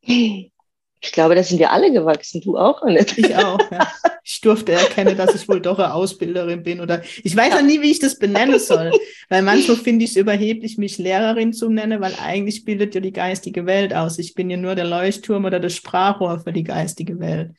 Ich 1.02 1.14
glaube, 1.14 1.34
da 1.34 1.44
sind 1.44 1.60
wir 1.60 1.72
alle 1.72 1.94
gewachsen. 1.94 2.42
Du 2.42 2.58
auch, 2.58 2.82
Annette. 2.82 3.22
Ich 3.22 3.36
auch, 3.36 3.60
ja. 3.72 3.88
Ich 4.24 4.42
durfte 4.42 4.74
erkennen, 4.74 5.18
dass 5.18 5.34
ich 5.34 5.48
wohl 5.48 5.62
doch 5.62 5.80
eine 5.80 5.94
Ausbilderin 5.94 6.62
bin 6.62 6.82
oder 6.82 7.02
ich 7.24 7.36
weiß 7.36 7.54
ja 7.54 7.62
nie, 7.62 7.82
wie 7.82 7.92
ich 7.92 8.00
das 8.00 8.20
benennen 8.20 8.60
soll, 8.60 8.92
weil 9.30 9.42
manchmal 9.42 9.78
finde 9.78 10.06
ich 10.06 10.12
es 10.12 10.18
überheblich, 10.18 10.78
mich 10.78 10.98
Lehrerin 10.98 11.54
zu 11.54 11.70
nennen, 11.70 12.02
weil 12.02 12.14
eigentlich 12.22 12.66
bildet 12.66 12.94
ja 12.96 13.02
die 13.02 13.14
geistige 13.14 13.66
Welt 13.66 13.94
aus. 13.94 14.20
Ich 14.20 14.36
bin 14.36 14.50
ja 14.50 14.58
nur 14.58 14.76
der 14.76 14.86
Leuchtturm 14.86 15.46
oder 15.46 15.60
das 15.60 15.74
Sprachrohr 15.74 16.42
für 16.42 16.54
die 16.54 16.64
geistige 16.64 17.20
Welt. 17.20 17.52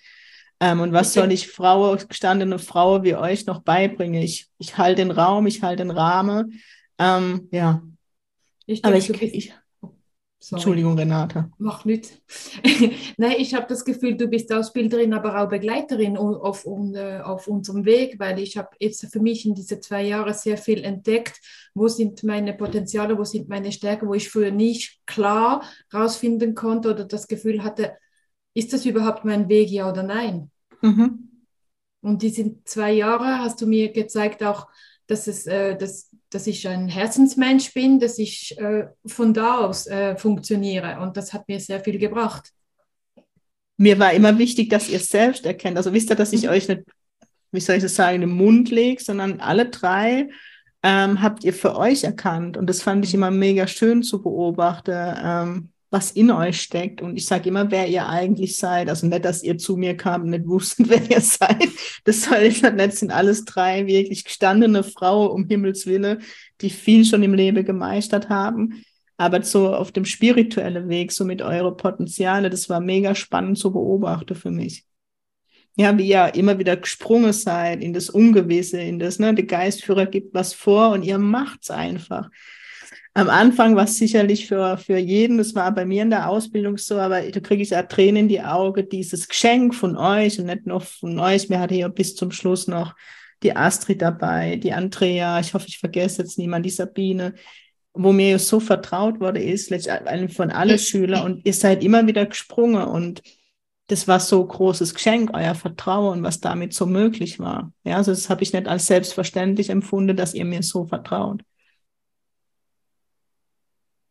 Ähm, 0.61 0.81
und 0.81 0.93
was 0.93 1.15
soll 1.15 1.33
ich 1.33 1.49
Frau, 1.49 1.97
gestandene 1.97 2.59
Frau 2.59 3.03
wie 3.03 3.17
euch 3.17 3.47
noch 3.47 3.63
beibringen? 3.63 4.23
Ich, 4.23 4.49
ich 4.59 4.77
halte 4.77 5.03
den 5.03 5.11
Raum, 5.11 5.47
ich 5.47 5.63
halte 5.63 5.83
den 5.83 5.91
Rahmen. 5.91 6.61
Ähm, 6.99 7.49
ja. 7.51 7.83
Ich 8.67 8.83
denke, 8.83 9.15
Aber 9.15 9.23
ich, 9.23 9.35
ich, 9.35 9.55
Sorry. 10.43 10.59
Entschuldigung, 10.59 10.99
Renate. 10.99 11.51
Mach 11.59 11.85
nicht. 11.85 12.23
Nein, 13.19 13.35
ich 13.37 13.55
habe 13.55 13.67
das 13.69 13.85
Gefühl, 13.85 14.17
du 14.17 14.27
bist 14.27 14.51
Ausbilderin, 14.51 15.13
aber 15.13 15.39
auch 15.39 15.51
Begleiterin 15.51 16.17
auf, 16.17 16.65
auf 16.67 17.47
unserem 17.47 17.85
Weg, 17.85 18.19
weil 18.19 18.39
ich 18.39 18.57
habe 18.57 18.71
jetzt 18.79 19.07
für 19.13 19.21
mich 19.21 19.45
in 19.45 19.55
diese 19.55 19.81
zwei 19.81 20.03
Jahre 20.03 20.33
sehr 20.33 20.57
viel 20.57 20.83
entdeckt, 20.83 21.39
wo 21.75 21.89
sind 21.89 22.25
meine 22.25 22.55
Potenziale, 22.55 23.19
wo 23.19 23.25
sind 23.25 23.51
meine 23.51 23.71
Stärken, 23.71 24.09
wo 24.09 24.15
ich 24.15 24.31
früher 24.31 24.51
nicht 24.51 25.07
klar 25.07 25.63
rausfinden 25.93 26.55
konnte 26.55 26.91
oder 26.91 27.05
das 27.05 27.29
Gefühl 27.29 27.63
hatte, 27.63 27.99
ist 28.55 28.73
das 28.73 28.87
überhaupt 28.87 29.27
mein 29.27 29.51
Weg, 29.51 29.69
ja 29.69 29.91
oder 29.91 30.03
nein? 30.03 30.51
Mhm. 30.81 31.29
Und 32.01 32.23
diese 32.23 32.65
zwei 32.65 32.93
Jahre 32.93 33.41
hast 33.41 33.61
du 33.61 33.67
mir 33.67 33.93
gezeigt 33.93 34.43
auch, 34.43 34.69
dass, 35.07 35.27
es, 35.27 35.47
äh, 35.47 35.77
dass, 35.77 36.10
dass 36.31 36.47
ich 36.47 36.67
ein 36.69 36.89
Herzensmensch 36.89 37.75
bin, 37.75 37.99
dass 37.99 38.19
ich 38.19 38.57
äh, 38.59 38.87
von 39.05 39.35
da 39.35 39.59
aus 39.59 39.87
äh, 39.87 40.17
funktioniere. 40.17 41.01
Und 41.01 41.17
das 41.17 41.33
hat 41.33 41.49
mir 41.49 41.61
sehr 41.61 41.81
viel 41.81 41.99
gebracht. 41.99 42.51
Mir 43.77 43.99
war 43.99 44.13
immer 44.13 44.39
wichtig, 44.39 44.71
dass 44.71 44.89
ihr 44.89 44.97
es 44.97 45.09
selbst 45.09 45.45
erkennt. 45.45 45.77
Also 45.77 45.93
wisst 45.93 46.11
ihr, 46.11 46.17
dass 46.17 46.33
ich 46.33 46.45
mhm. 46.45 46.51
euch 46.51 46.69
nicht, 46.69 46.83
wie 47.51 47.61
soll 47.61 47.77
ich 47.77 47.83
das 47.83 47.97
sagen, 47.97 48.17
in 48.17 48.21
den 48.23 48.31
Mund 48.31 48.71
lege, 48.71 49.03
sondern 49.03 49.41
alle 49.41 49.69
drei 49.69 50.29
ähm, 50.83 51.21
habt 51.21 51.45
ihr 51.45 51.53
für 51.53 51.77
euch 51.77 52.05
erkannt. 52.05 52.57
Und 52.57 52.69
das 52.69 52.83
fand 52.83 53.05
ich 53.05 53.15
immer 53.15 53.31
mega 53.31 53.67
schön 53.67 54.03
zu 54.03 54.23
beobachten. 54.23 55.15
Ähm, 55.23 55.70
was 55.91 56.13
in 56.13 56.31
euch 56.31 56.61
steckt. 56.61 57.03
Und 57.03 57.17
ich 57.17 57.27
sage 57.27 57.49
immer, 57.49 57.71
wer 57.71 57.89
ihr 57.89 58.09
eigentlich 58.09 58.57
seid. 58.57 58.89
Also 58.89 59.07
nicht, 59.07 59.25
dass 59.25 59.43
ihr 59.43 59.59
zu 59.59 59.77
mir 59.77 59.97
kam 59.97 60.23
und 60.23 60.31
nicht 60.31 60.47
wusstet, 60.47 60.89
wer 60.89 61.11
ihr 61.11 61.21
seid. 61.21 61.69
Das 62.05 62.23
soll 62.23 62.43
ich 62.43 62.63
nicht, 62.63 62.93
sind 62.93 63.11
alles 63.11 63.45
drei 63.45 63.87
wirklich 63.87 64.25
gestandene 64.25 64.83
Frauen, 64.83 65.31
um 65.31 65.49
Himmels 65.49 65.87
Willen, 65.87 66.23
die 66.61 66.71
viel 66.71 67.05
schon 67.05 67.23
im 67.23 67.35
Leben 67.35 67.65
gemeistert 67.65 68.29
haben. 68.29 68.85
Aber 69.17 69.43
so 69.43 69.75
auf 69.75 69.93
dem 69.93 70.07
spirituellen 70.07 70.89
Weg, 70.89 71.13
so 71.13 71.25
mit 71.25 71.43
euren 71.43 71.77
Potenziale, 71.77 72.49
das 72.49 72.71
war 72.71 72.81
mega 72.81 73.15
spannend 73.15 73.59
zu 73.59 73.71
beobachten 73.73 74.35
für 74.35 74.51
mich. 74.51 74.87
Ja, 75.81 75.97
wie 75.97 76.09
ihr 76.09 76.35
immer 76.35 76.59
wieder 76.59 76.77
gesprungen 76.77 77.33
seid 77.33 77.83
in 77.83 77.95
das 77.95 78.11
Ungewisse, 78.11 78.81
in 78.81 78.99
das, 78.99 79.19
ne, 79.19 79.35
der 79.35 79.47
Geistführer 79.47 80.07
gibt 80.07 80.35
was 80.35 80.53
vor 80.53 80.91
und 80.91 81.03
ihr 81.03 81.19
macht's 81.19 81.71
einfach 81.71 82.29
am 83.15 83.29
Anfang 83.29 83.75
war 83.75 83.85
es 83.85 83.97
sicherlich 83.97 84.47
für, 84.47 84.79
für 84.79 84.97
jeden, 84.97 85.39
das 85.39 85.55
war 85.55 85.75
bei 85.75 85.85
mir 85.85 86.03
in 86.03 86.11
der 86.11 86.29
Ausbildung 86.29 86.79
so, 86.79 86.99
aber 86.99 87.23
da 87.23 87.41
kriege 87.41 87.63
ich 87.63 87.71
ja 87.71 87.83
Tränen 87.83 88.25
in 88.25 88.29
die 88.29 88.41
Augen, 88.41 88.89
dieses 88.89 89.29
Geschenk 89.29 89.75
von 89.75 89.97
euch 89.97 90.39
und 90.39 90.47
nicht 90.47 90.67
nur 90.67 90.81
von 90.81 91.19
euch. 91.19 91.49
Mir 91.49 91.59
hatte 91.59 91.75
ja 91.75 91.89
bis 91.89 92.15
zum 92.15 92.31
Schluss 92.31 92.69
noch 92.69 92.95
die 93.43 93.57
Astrid 93.57 94.03
dabei, 94.03 94.57
die 94.57 94.73
Andrea, 94.73 95.41
ich 95.41 95.55
hoffe, 95.55 95.67
ich 95.69 95.79
vergesse 95.79 96.23
jetzt 96.23 96.39
niemand, 96.39 96.65
die 96.67 96.71
Sabine, 96.71 97.35
wo 97.95 98.13
mir 98.13 98.39
so 98.39 98.61
vertraut 98.61 99.19
wurde, 99.19 99.43
ist 99.43 99.71
letztendlich 99.71 100.37
von 100.37 100.53
allen 100.53 100.79
Schülern 100.79 101.25
und 101.25 101.45
ihr 101.45 101.55
seid 101.55 101.83
immer 101.83 102.07
wieder 102.07 102.27
gesprungen 102.27 102.85
und 102.85 103.23
das 103.91 104.07
war 104.07 104.21
so 104.21 104.47
großes 104.47 104.95
Geschenk, 104.95 105.31
euer 105.35 105.57
Vertrauen, 105.57 106.23
was 106.23 106.39
damit 106.39 106.73
so 106.75 106.87
möglich 106.87 107.41
war. 107.41 107.73
Ja, 107.83 107.97
also 107.97 108.13
das 108.13 108.31
habe 108.31 108.43
ich 108.45 108.53
nicht 108.53 108.69
als 108.69 108.87
selbstverständlich 108.87 109.69
empfunden, 109.69 110.17
dass 110.17 110.33
ihr 110.33 110.45
mir 110.45 110.63
so 110.63 110.87
vertraut. 110.87 111.43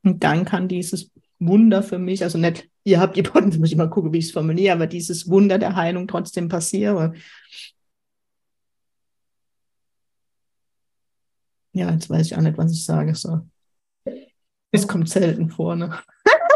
Und 0.03 0.23
dann 0.23 0.43
kann 0.43 0.67
dieses 0.67 1.11
Wunder 1.39 1.81
für 1.81 1.97
mich, 1.97 2.23
also 2.23 2.37
nicht, 2.37 2.69
ihr 2.83 2.99
habt 2.99 3.15
die 3.15 3.23
Potenz, 3.23 3.57
muss 3.59 3.71
ich 3.71 3.77
mal 3.77 3.89
gucken, 3.89 4.11
wie 4.11 4.17
ich 4.17 4.25
es 4.25 4.31
formuliere, 4.31 4.73
aber 4.73 4.87
dieses 4.87 5.29
Wunder 5.29 5.57
der 5.57 5.75
Heilung 5.77 6.07
trotzdem 6.09 6.49
passiere. 6.49 7.13
Ja, 11.71 11.89
jetzt 11.91 12.09
weiß 12.09 12.25
ich 12.27 12.35
auch 12.35 12.41
nicht, 12.41 12.57
was 12.57 12.73
ich 12.73 12.83
sage. 12.83 13.15
So. 13.15 13.47
Es 14.71 14.87
kommt 14.87 15.07
selten 15.09 15.49
vor, 15.49 15.77
ne? 15.77 15.97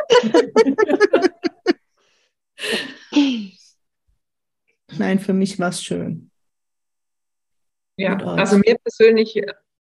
Nein, 4.98 5.20
für 5.20 5.34
mich 5.34 5.60
war 5.60 5.70
es 5.70 5.84
schön. 5.84 6.29
Ja, 7.98 8.17
also 8.17 8.58
mir 8.58 8.77
persönlich 8.84 9.39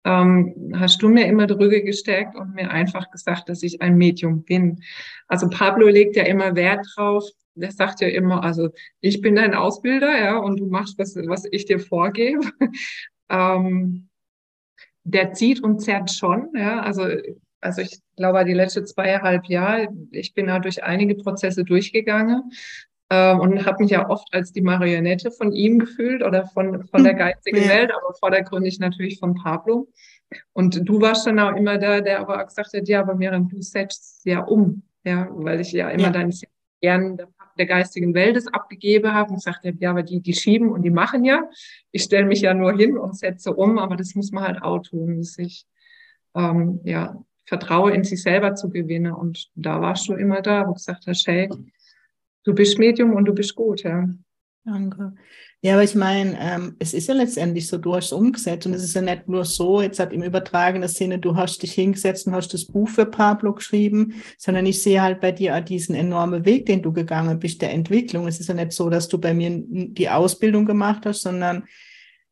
ähm, 0.05 0.73
hast 0.77 1.03
du 1.03 1.09
mir 1.09 1.27
immer 1.27 1.47
drüber 1.47 1.81
gestärkt 1.81 2.37
und 2.37 2.55
mir 2.55 2.71
einfach 2.71 3.11
gesagt, 3.11 3.49
dass 3.49 3.63
ich 3.63 3.83
ein 3.83 3.97
Medium 3.97 4.45
bin. 4.45 4.83
Also 5.27 5.49
Pablo 5.51 5.89
legt 5.89 6.17
ja 6.17 6.25
immer 6.25 6.55
Wert 6.57 6.87
drauf. 6.95 7.25
Der 7.55 7.73
sagt 7.73 8.01
ja 8.01 8.09
immer, 8.09 8.45
also 8.45 8.71
ich 9.01 9.21
bin 9.21 9.35
dein 9.35 9.55
Ausbilder, 9.55 10.17
ja, 10.17 10.39
und 10.39 10.61
du 10.61 10.67
machst 10.67 10.99
was, 10.99 11.17
was 11.17 11.45
ich 11.51 11.67
dir 11.67 11.81
vorgebe. 11.81 12.41
ähm, 13.29 14.09
der 15.05 15.33
zieht 15.33 15.63
und 15.63 15.81
zerrt 15.81 16.11
schon, 16.13 16.51
ja, 16.55 16.81
also 16.81 17.07
also 17.61 17.83
ich 17.83 17.99
glaube, 18.17 18.45
die 18.45 18.55
letzten 18.55 18.87
zweieinhalb 18.87 19.47
Jahre, 19.47 19.89
ich 20.11 20.35
bin 20.35 20.47
da 20.47 20.59
durch 20.59 20.83
einige 20.83 21.15
Prozesse 21.17 21.65
durchgegangen 21.65 22.51
ähm, 23.11 23.41
und 23.41 23.67
habe 23.67 23.83
mich 23.83 23.91
ja 23.91 24.09
oft 24.09 24.29
als 24.33 24.53
die 24.53 24.61
Marionette 24.61 25.31
von 25.31 25.53
ihm 25.53 25.79
gefühlt 25.79 26.23
oder 26.23 26.47
von, 26.47 26.87
von 26.89 27.05
der 27.05 27.15
geistigen 27.15 27.63
ja. 27.63 27.69
Welt, 27.69 27.91
aber 27.91 28.15
vordergründig 28.15 28.79
natürlich 28.79 29.19
von 29.19 29.35
Pablo. 29.35 29.89
Und 30.53 30.87
du 30.87 31.01
warst 31.01 31.27
dann 31.27 31.39
auch 31.39 31.57
immer 31.57 31.79
da, 31.79 32.01
der 32.01 32.21
aber 32.21 32.41
auch 32.41 32.47
gesagt 32.47 32.75
hat, 32.75 32.87
ja, 32.87 33.01
aber 33.01 33.15
Miriam, 33.15 33.49
du 33.49 33.63
setzt 33.63 34.25
ja 34.27 34.41
um, 34.41 34.83
ja, 35.05 35.27
weil 35.31 35.61
ich 35.61 35.73
ja 35.73 35.89
immer 35.89 36.05
ja. 36.05 36.11
dein 36.11 36.33
gern 36.81 37.17
der, 37.17 37.29
der 37.59 37.67
geistigen 37.67 38.15
Welt 38.15 38.37
es 38.37 38.47
abgegeben 38.47 39.13
habe 39.13 39.33
und 39.33 39.43
sagte, 39.43 39.75
ja, 39.81 39.91
aber 39.91 40.03
die, 40.03 40.21
die 40.21 40.35
schieben 40.35 40.71
und 40.71 40.83
die 40.83 40.91
machen 40.91 41.25
ja. 41.25 41.49
Ich 41.91 42.03
stelle 42.05 42.27
mich 42.27 42.43
ja 42.43 42.55
nur 42.55 42.77
hin 42.77 42.99
und 42.99 43.19
setze 43.19 43.53
um, 43.55 43.79
aber 43.79 43.97
das 43.97 44.15
muss 44.15 44.31
man 44.31 44.45
halt 44.45 44.63
auch 44.63 44.81
tun, 44.81 45.17
dass 45.19 45.39
ich 45.39 45.67
ähm, 46.35 46.81
ja 46.85 47.17
Vertrauen 47.49 47.95
in 47.95 48.05
sich 48.05 48.23
selber 48.23 48.55
zu 48.55 48.69
gewinnen. 48.69 49.13
Und 49.13 49.51
da 49.55 49.81
warst 49.81 50.09
du 50.09 50.15
immer 50.15 50.43
da, 50.43 50.67
wo 50.67 50.75
gesagt 50.75 51.07
hast, 51.07 51.27
hey, 51.27 51.49
du 52.45 52.55
bist 52.55 52.79
Medium 52.79 53.15
und 53.15 53.25
du 53.25 53.35
bist 53.35 53.55
gut, 53.55 53.83
ja. 53.83 54.09
Danke. 54.65 55.15
Ja, 55.61 55.75
aber 55.75 55.83
ich 55.83 55.95
meine, 55.95 56.39
ähm, 56.39 56.77
es 56.79 56.93
ist 56.95 57.09
ja 57.09 57.15
letztendlich 57.15 57.67
so, 57.67 57.79
du 57.79 57.97
hast 57.97 58.07
es 58.07 58.13
umgesetzt 58.13 58.67
und 58.67 58.75
es 58.75 58.85
ist 58.85 58.95
ja 58.95 59.01
nicht 59.01 59.29
nur 59.29 59.45
so, 59.45 59.81
jetzt 59.81 59.99
hat 59.99 60.13
im 60.13 60.23
übertragenen 60.23 60.89
Sinne, 60.89 61.19
du 61.19 61.35
hast 61.37 61.63
dich 61.63 61.73
hingesetzt 61.73 62.27
und 62.27 62.35
hast 62.35 62.53
das 62.53 62.67
Buch 62.67 62.89
für 62.89 63.07
Pablo 63.07 63.55
geschrieben, 63.55 64.23
sondern 64.37 64.67
ich 64.67 64.83
sehe 64.83 65.03
halt 65.03 65.21
bei 65.21 65.33
dir 65.33 65.61
diesen 65.63 65.95
enormen 65.95 66.45
Weg, 66.45 66.67
den 66.67 66.83
du 66.83 66.93
gegangen 66.93 67.39
bist, 67.39 67.63
der 67.63 67.73
Entwicklung. 67.73 68.29
Es 68.29 68.39
ist 68.39 68.49
ja 68.49 68.55
nicht 68.55 68.73
so, 68.73 68.91
dass 68.91 69.09
du 69.09 69.19
bei 69.19 69.33
mir 69.33 69.51
die 69.51 70.09
Ausbildung 70.11 70.67
gemacht 70.67 71.07
hast, 71.07 71.23
sondern 71.23 71.65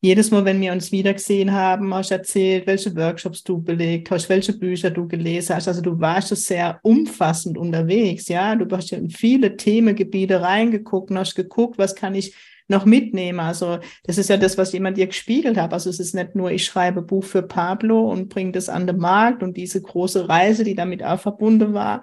jedes 0.01 0.31
Mal, 0.31 0.45
wenn 0.45 0.61
wir 0.61 0.73
uns 0.73 0.93
wiedergesehen 0.93 1.53
haben, 1.53 1.93
hast 1.95 2.11
du 2.11 2.15
erzählt, 2.15 2.67
welche 2.67 2.95
Workshops 2.95 3.43
du 3.43 3.63
belegt 3.63 4.11
hast, 4.11 4.29
welche 4.29 4.53
Bücher 4.53 4.91
du 4.91 5.09
gelesen 5.09 5.57
hast. 5.57 5.69
Also 5.69 5.81
du 5.81 5.99
warst 5.99 6.29
sehr 6.37 6.79
umfassend 6.83 7.57
unterwegs, 7.57 8.29
ja. 8.29 8.55
Du 8.55 8.75
hast 8.77 8.91
ja 8.91 8.99
in 8.99 9.11
viele 9.11 9.57
Themengebiete 9.57 10.43
reingeguckt 10.43 11.11
und 11.11 11.19
hast 11.19 11.35
geguckt, 11.35 11.79
was 11.79 11.95
kann 11.95 12.15
ich 12.15 12.35
noch 12.69 12.85
mitnehmen. 12.85 13.41
Also 13.41 13.79
das 14.05 14.19
ist 14.19 14.29
ja 14.29 14.37
das, 14.37 14.59
was 14.59 14.73
jemand 14.73 14.97
dir 14.97 15.07
gespiegelt 15.07 15.57
hat. 15.57 15.73
Also 15.73 15.89
es 15.89 16.01
ist 16.01 16.15
nicht 16.15 16.35
nur, 16.35 16.51
ich 16.51 16.65
schreibe 16.65 17.03
Buch 17.03 17.25
für 17.25 17.43
Pablo 17.43 18.11
und 18.11 18.29
bringe 18.29 18.53
das 18.53 18.69
an 18.69 18.87
den 18.87 18.99
Markt 18.99 19.43
und 19.43 19.57
diese 19.57 19.81
große 19.81 20.29
Reise, 20.29 20.65
die 20.65 20.75
damit 20.75 21.03
auch 21.03 21.21
verbunden 21.21 21.75
war, 21.75 22.03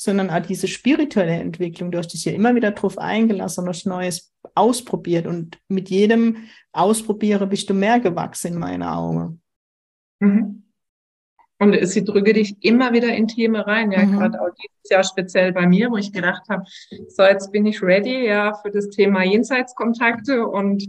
sondern 0.00 0.30
auch 0.30 0.40
diese 0.40 0.66
spirituelle 0.66 1.34
Entwicklung. 1.34 1.90
Du 1.90 1.98
hast 1.98 2.14
dich 2.14 2.24
ja 2.24 2.32
immer 2.32 2.54
wieder 2.54 2.70
drauf 2.70 2.96
eingelassen 2.96 3.64
und 3.64 3.68
hast 3.68 3.84
Neues 3.84 4.32
ausprobiert. 4.54 5.26
Und 5.26 5.58
mit 5.68 5.90
jedem 5.90 6.38
Ausprobieren 6.72 7.50
bist 7.50 7.68
du 7.68 7.74
mehr 7.74 8.00
gewachsen 8.00 8.54
in 8.54 8.58
meinen 8.58 8.82
Augen. 8.82 9.42
Mhm. 10.20 10.62
Und 11.58 11.86
sie 11.86 12.02
drücke 12.02 12.32
dich 12.32 12.56
immer 12.64 12.94
wieder 12.94 13.14
in 13.14 13.28
Themen 13.28 13.60
rein, 13.60 13.92
ja, 13.92 14.06
mhm. 14.06 14.12
gerade 14.12 14.40
auch 14.40 14.48
dieses 14.54 14.90
Jahr 14.90 15.04
speziell 15.04 15.52
bei 15.52 15.66
mir, 15.66 15.90
wo 15.90 15.98
ich 15.98 16.10
gedacht 16.10 16.48
habe, 16.48 16.64
so 17.08 17.22
jetzt 17.22 17.52
bin 17.52 17.66
ich 17.66 17.82
ready, 17.82 18.26
ja, 18.26 18.54
für 18.54 18.70
das 18.70 18.88
Thema 18.88 19.22
Jenseitskontakte 19.22 20.46
und 20.46 20.82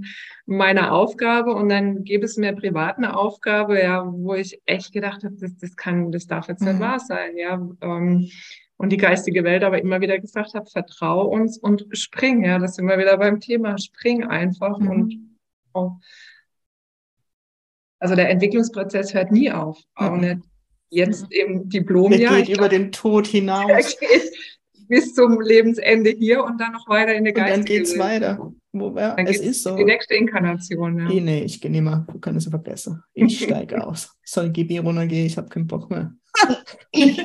meine 0.45 0.93
Aufgabe 0.93 1.53
und 1.53 1.67
dann 1.67 2.05
gäbe 2.05 2.23
es 2.23 2.37
mir 2.37 2.53
privat 2.53 2.97
eine 2.97 3.17
Aufgabe, 3.17 3.81
ja, 3.81 4.05
wo 4.09 4.35
ich 4.35 4.61
echt 4.65 4.93
gedacht 4.93 5.25
habe, 5.25 5.35
das, 5.37 5.57
das 5.57 5.75
kann, 5.75 6.13
das 6.13 6.27
darf 6.27 6.47
jetzt 6.47 6.61
nicht 6.61 6.75
mhm. 6.75 6.79
wahr 6.79 7.01
sein, 7.01 7.35
ja, 7.35 7.61
ähm, 7.81 8.29
und 8.81 8.89
die 8.89 8.97
geistige 8.97 9.43
Welt 9.43 9.63
aber 9.63 9.79
immer 9.79 10.01
wieder 10.01 10.17
gesagt 10.17 10.55
habe, 10.55 10.69
vertrau 10.69 11.27
uns 11.27 11.57
und 11.57 11.85
spring, 11.91 12.43
ja, 12.43 12.57
das 12.57 12.75
sind 12.75 12.87
wir 12.87 12.97
wieder 12.97 13.17
beim 13.17 13.39
Thema, 13.39 13.77
spring 13.77 14.23
einfach 14.23 14.79
mhm. 14.79 14.89
und 14.89 15.37
oh. 15.73 15.91
also 17.99 18.15
der 18.15 18.29
Entwicklungsprozess 18.29 19.13
hört 19.13 19.31
nie 19.31 19.51
auf, 19.51 19.79
auch 19.95 20.11
mhm. 20.11 20.19
nicht 20.19 20.37
jetzt 20.89 21.31
im 21.31 21.69
Diplomjahr. 21.69 22.35
Der 22.35 22.43
geht 22.43 22.57
über 22.57 22.69
den 22.69 22.91
Tod 22.91 23.27
hinaus. 23.27 23.95
Bis 24.91 25.15
zum 25.15 25.39
Lebensende 25.39 26.09
hier 26.09 26.43
und 26.43 26.59
dann 26.59 26.73
noch 26.73 26.87
weiter 26.89 27.13
in 27.13 27.23
der 27.23 27.31
geistige 27.31 27.57
Dann 27.57 27.65
geht 27.65 27.83
es 27.83 27.97
weiter. 27.97 28.51
Wo, 28.73 28.93
ja, 28.97 29.15
dann 29.15 29.25
es 29.25 29.39
ist 29.39 29.63
so. 29.63 29.77
Die 29.77 29.85
nächste 29.85 30.15
Inkarnation. 30.15 30.99
Ja. 30.99 31.05
Nee, 31.05 31.21
nee, 31.21 31.43
ich 31.45 31.61
gehe 31.61 31.71
nicht 31.71 31.81
mehr. 31.81 32.05
Du 32.11 32.19
kannst 32.19 32.45
es 32.45 32.49
vergessen. 32.51 33.01
Ich 33.13 33.41
steige 33.41 33.81
aus. 33.87 34.13
Soll 34.25 34.49
Gibi 34.49 34.79
runtergehen, 34.79 35.25
ich 35.25 35.37
habe 35.37 35.47
keinen 35.47 35.67
Bock 35.67 35.89
mehr. 35.89 36.13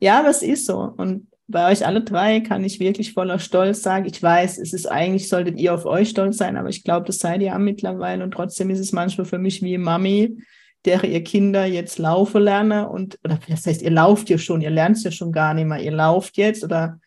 ja, 0.00 0.20
aber 0.20 0.30
es 0.30 0.42
ist 0.42 0.64
so. 0.64 0.94
Und 0.96 1.28
bei 1.46 1.70
euch 1.70 1.86
alle 1.86 2.02
drei 2.02 2.40
kann 2.40 2.64
ich 2.64 2.80
wirklich 2.80 3.12
voller 3.12 3.38
Stolz 3.38 3.82
sagen, 3.82 4.06
ich 4.06 4.22
weiß, 4.22 4.56
es 4.56 4.72
ist 4.72 4.86
eigentlich, 4.86 5.28
solltet 5.28 5.60
ihr 5.60 5.74
auf 5.74 5.84
euch 5.84 6.08
stolz 6.08 6.38
sein, 6.38 6.56
aber 6.56 6.70
ich 6.70 6.84
glaube, 6.84 7.04
das 7.06 7.18
seid 7.18 7.42
ihr 7.42 7.58
mittlerweile 7.58 8.24
und 8.24 8.30
trotzdem 8.30 8.70
ist 8.70 8.78
es 8.78 8.92
manchmal 8.92 9.26
für 9.26 9.38
mich 9.38 9.62
wie 9.62 9.76
Mami, 9.76 10.38
der 10.84 11.04
ihr 11.04 11.24
Kinder 11.24 11.64
jetzt 11.64 11.98
laufen 11.98 12.42
lernen 12.42 12.86
und, 12.86 13.18
oder 13.24 13.38
das 13.48 13.66
heißt, 13.66 13.82
ihr 13.82 13.90
lauft 13.90 14.28
ja 14.28 14.38
schon, 14.38 14.60
ihr 14.60 14.70
lernt 14.70 14.96
es 14.96 15.04
ja 15.04 15.10
schon 15.10 15.32
gar 15.32 15.54
nicht 15.54 15.66
mehr, 15.66 15.82
ihr 15.82 15.92
lauft 15.92 16.36
jetzt 16.36 16.62
oder 16.62 17.00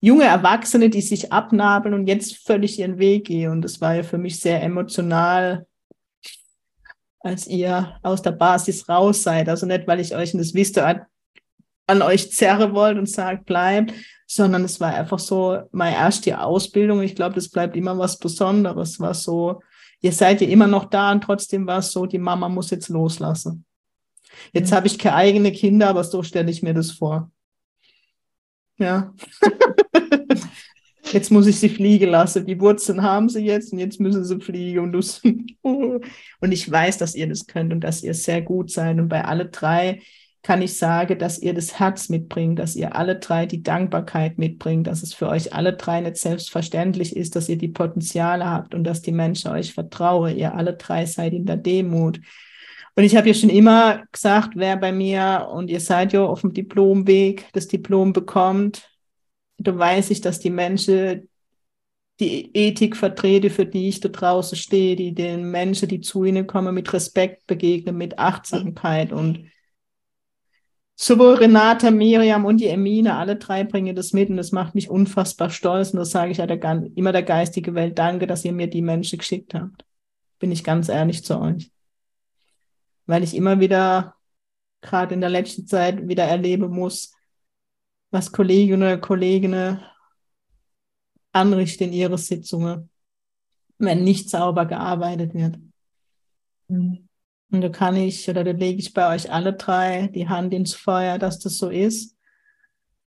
junge 0.00 0.24
Erwachsene, 0.24 0.90
die 0.90 1.00
sich 1.00 1.32
abnabeln 1.32 1.94
und 1.94 2.06
jetzt 2.06 2.36
völlig 2.36 2.78
ihren 2.78 2.98
Weg 2.98 3.26
gehen 3.26 3.50
und 3.52 3.62
das 3.62 3.80
war 3.80 3.94
ja 3.94 4.02
für 4.02 4.18
mich 4.18 4.38
sehr 4.40 4.62
emotional, 4.62 5.66
als 7.20 7.46
ihr 7.46 7.98
aus 8.02 8.22
der 8.22 8.32
Basis 8.32 8.88
raus 8.88 9.22
seid, 9.22 9.48
also 9.48 9.66
nicht, 9.66 9.86
weil 9.86 10.00
ich 10.00 10.14
euch 10.14 10.32
in 10.32 10.38
das 10.38 10.54
Wisst 10.54 10.78
an 10.78 12.02
euch 12.02 12.30
zerre 12.32 12.74
wollt 12.74 12.98
und 12.98 13.08
sagt, 13.08 13.46
bleibt, 13.46 13.94
sondern 14.26 14.62
es 14.64 14.78
war 14.78 14.94
einfach 14.94 15.18
so 15.18 15.62
meine 15.72 15.96
erste 15.96 16.38
Ausbildung. 16.38 17.00
Ich 17.00 17.16
glaube, 17.16 17.34
das 17.34 17.48
bleibt 17.48 17.74
immer 17.76 17.96
was 17.96 18.18
Besonderes, 18.18 19.00
was 19.00 19.22
so, 19.22 19.62
ihr 20.00 20.12
seid 20.12 20.40
ja 20.40 20.48
immer 20.48 20.66
noch 20.66 20.86
da 20.86 21.12
und 21.12 21.22
trotzdem 21.22 21.66
war 21.66 21.78
es 21.78 21.92
so, 21.92 22.06
die 22.06 22.18
Mama 22.18 22.48
muss 22.48 22.70
jetzt 22.70 22.88
loslassen. 22.88 23.64
Jetzt 24.52 24.70
mhm. 24.70 24.76
habe 24.76 24.86
ich 24.86 24.98
keine 24.98 25.16
eigene 25.16 25.52
Kinder, 25.52 25.88
aber 25.88 26.04
so 26.04 26.22
stelle 26.22 26.50
ich 26.50 26.62
mir 26.62 26.74
das 26.74 26.92
vor. 26.92 27.30
Ja. 28.78 29.12
jetzt 31.12 31.30
muss 31.30 31.46
ich 31.46 31.58
sie 31.58 31.68
fliegen 31.68 32.10
lassen. 32.10 32.46
Die 32.46 32.60
Wurzeln 32.60 33.02
haben 33.02 33.28
sie 33.28 33.44
jetzt 33.44 33.72
und 33.72 33.78
jetzt 33.78 33.98
müssen 33.98 34.24
sie 34.24 34.40
fliegen. 34.40 34.94
Und, 34.94 35.22
und 35.62 36.52
ich 36.52 36.70
weiß, 36.70 36.98
dass 36.98 37.14
ihr 37.14 37.28
das 37.28 37.46
könnt 37.46 37.72
und 37.72 37.80
dass 37.80 38.02
ihr 38.02 38.14
sehr 38.14 38.42
gut 38.42 38.70
seid. 38.70 38.98
Und 38.98 39.08
bei 39.08 39.24
alle 39.24 39.46
drei 39.46 40.00
kann 40.42 40.62
ich 40.62 40.78
sagen, 40.78 41.18
dass 41.18 41.38
ihr 41.38 41.52
das 41.52 41.78
Herz 41.78 42.08
mitbringt, 42.08 42.58
dass 42.58 42.76
ihr 42.76 42.94
alle 42.94 43.16
drei 43.16 43.46
die 43.46 43.62
Dankbarkeit 43.62 44.38
mitbringt, 44.38 44.86
dass 44.86 45.02
es 45.02 45.12
für 45.12 45.28
euch 45.28 45.52
alle 45.52 45.74
drei 45.74 46.00
nicht 46.00 46.16
selbstverständlich 46.16 47.16
ist, 47.16 47.36
dass 47.36 47.48
ihr 47.48 47.58
die 47.58 47.68
Potenziale 47.68 48.44
habt 48.48 48.74
und 48.74 48.84
dass 48.84 49.02
die 49.02 49.12
Menschen 49.12 49.50
euch 49.50 49.74
vertrauen. 49.74 50.36
Ihr 50.36 50.54
alle 50.54 50.74
drei 50.74 51.06
seid 51.06 51.32
in 51.32 51.44
der 51.44 51.56
Demut. 51.56 52.20
Und 52.94 53.04
ich 53.04 53.16
habe 53.16 53.28
ja 53.28 53.34
schon 53.34 53.50
immer 53.50 54.04
gesagt, 54.10 54.54
wer 54.54 54.76
bei 54.76 54.92
mir, 54.92 55.48
und 55.52 55.70
ihr 55.70 55.80
seid 55.80 56.12
ja 56.12 56.24
auf 56.24 56.40
dem 56.40 56.52
Diplomweg, 56.52 57.46
das 57.52 57.68
Diplom 57.68 58.12
bekommt, 58.12 58.90
da 59.58 59.76
weiß 59.76 60.10
ich, 60.10 60.20
dass 60.20 60.40
die 60.40 60.50
Menschen 60.50 61.28
die 62.20 62.50
Ethik 62.56 62.96
vertrete, 62.96 63.50
für 63.50 63.66
die 63.66 63.88
ich 63.88 64.00
da 64.00 64.08
draußen 64.08 64.58
stehe, 64.58 64.96
die 64.96 65.14
den 65.14 65.50
Menschen, 65.50 65.88
die 65.88 66.00
zu 66.00 66.24
ihnen 66.24 66.46
kommen, 66.46 66.74
mit 66.74 66.92
Respekt 66.92 67.46
begegnen, 67.46 67.96
mit 67.96 68.18
Achtsamkeit 68.18 69.12
und 69.12 69.48
sowohl 71.00 71.34
Renata, 71.34 71.92
Miriam 71.92 72.44
und 72.44 72.56
die 72.56 72.66
Emine, 72.66 73.14
alle 73.14 73.36
drei 73.36 73.62
bringen 73.62 73.94
das 73.94 74.12
mit 74.12 74.30
und 74.30 74.36
das 74.36 74.50
macht 74.50 74.74
mich 74.74 74.90
unfassbar 74.90 75.48
stolz. 75.48 75.92
Und 75.92 76.00
das 76.00 76.10
sage 76.10 76.32
ich 76.32 76.38
ja 76.38 76.46
der, 76.46 76.60
immer 76.96 77.12
der 77.12 77.22
geistige 77.22 77.74
Welt, 77.74 77.96
danke, 77.98 78.26
dass 78.26 78.44
ihr 78.44 78.52
mir 78.52 78.66
die 78.66 78.82
Menschen 78.82 79.18
geschickt 79.18 79.54
habt. 79.54 79.84
Bin 80.40 80.50
ich 80.50 80.64
ganz 80.64 80.88
ehrlich 80.88 81.24
zu 81.24 81.38
euch. 81.40 81.70
Weil 83.06 83.22
ich 83.22 83.34
immer 83.36 83.60
wieder, 83.60 84.16
gerade 84.80 85.14
in 85.14 85.20
der 85.20 85.30
letzten 85.30 85.68
Zeit, 85.68 86.08
wieder 86.08 86.24
erleben 86.24 86.68
muss, 86.68 87.14
was 88.10 88.32
Kolleginnen 88.32 88.82
oder 88.82 88.98
Kollegen 88.98 89.80
anrichten 91.30 91.84
in 91.84 91.92
ihre 91.92 92.18
Sitzungen, 92.18 92.90
wenn 93.78 94.02
nicht 94.02 94.30
sauber 94.30 94.66
gearbeitet 94.66 95.32
wird. 95.32 95.58
Mhm. 96.66 97.07
Und 97.50 97.62
da 97.62 97.68
kann 97.70 97.96
ich 97.96 98.28
oder 98.28 98.44
da 98.44 98.50
lege 98.50 98.78
ich 98.78 98.92
bei 98.92 99.14
euch 99.14 99.32
alle 99.32 99.54
drei 99.54 100.08
die 100.08 100.28
Hand 100.28 100.52
ins 100.52 100.74
Feuer, 100.74 101.18
dass 101.18 101.38
das 101.38 101.56
so 101.56 101.70
ist. 101.70 102.16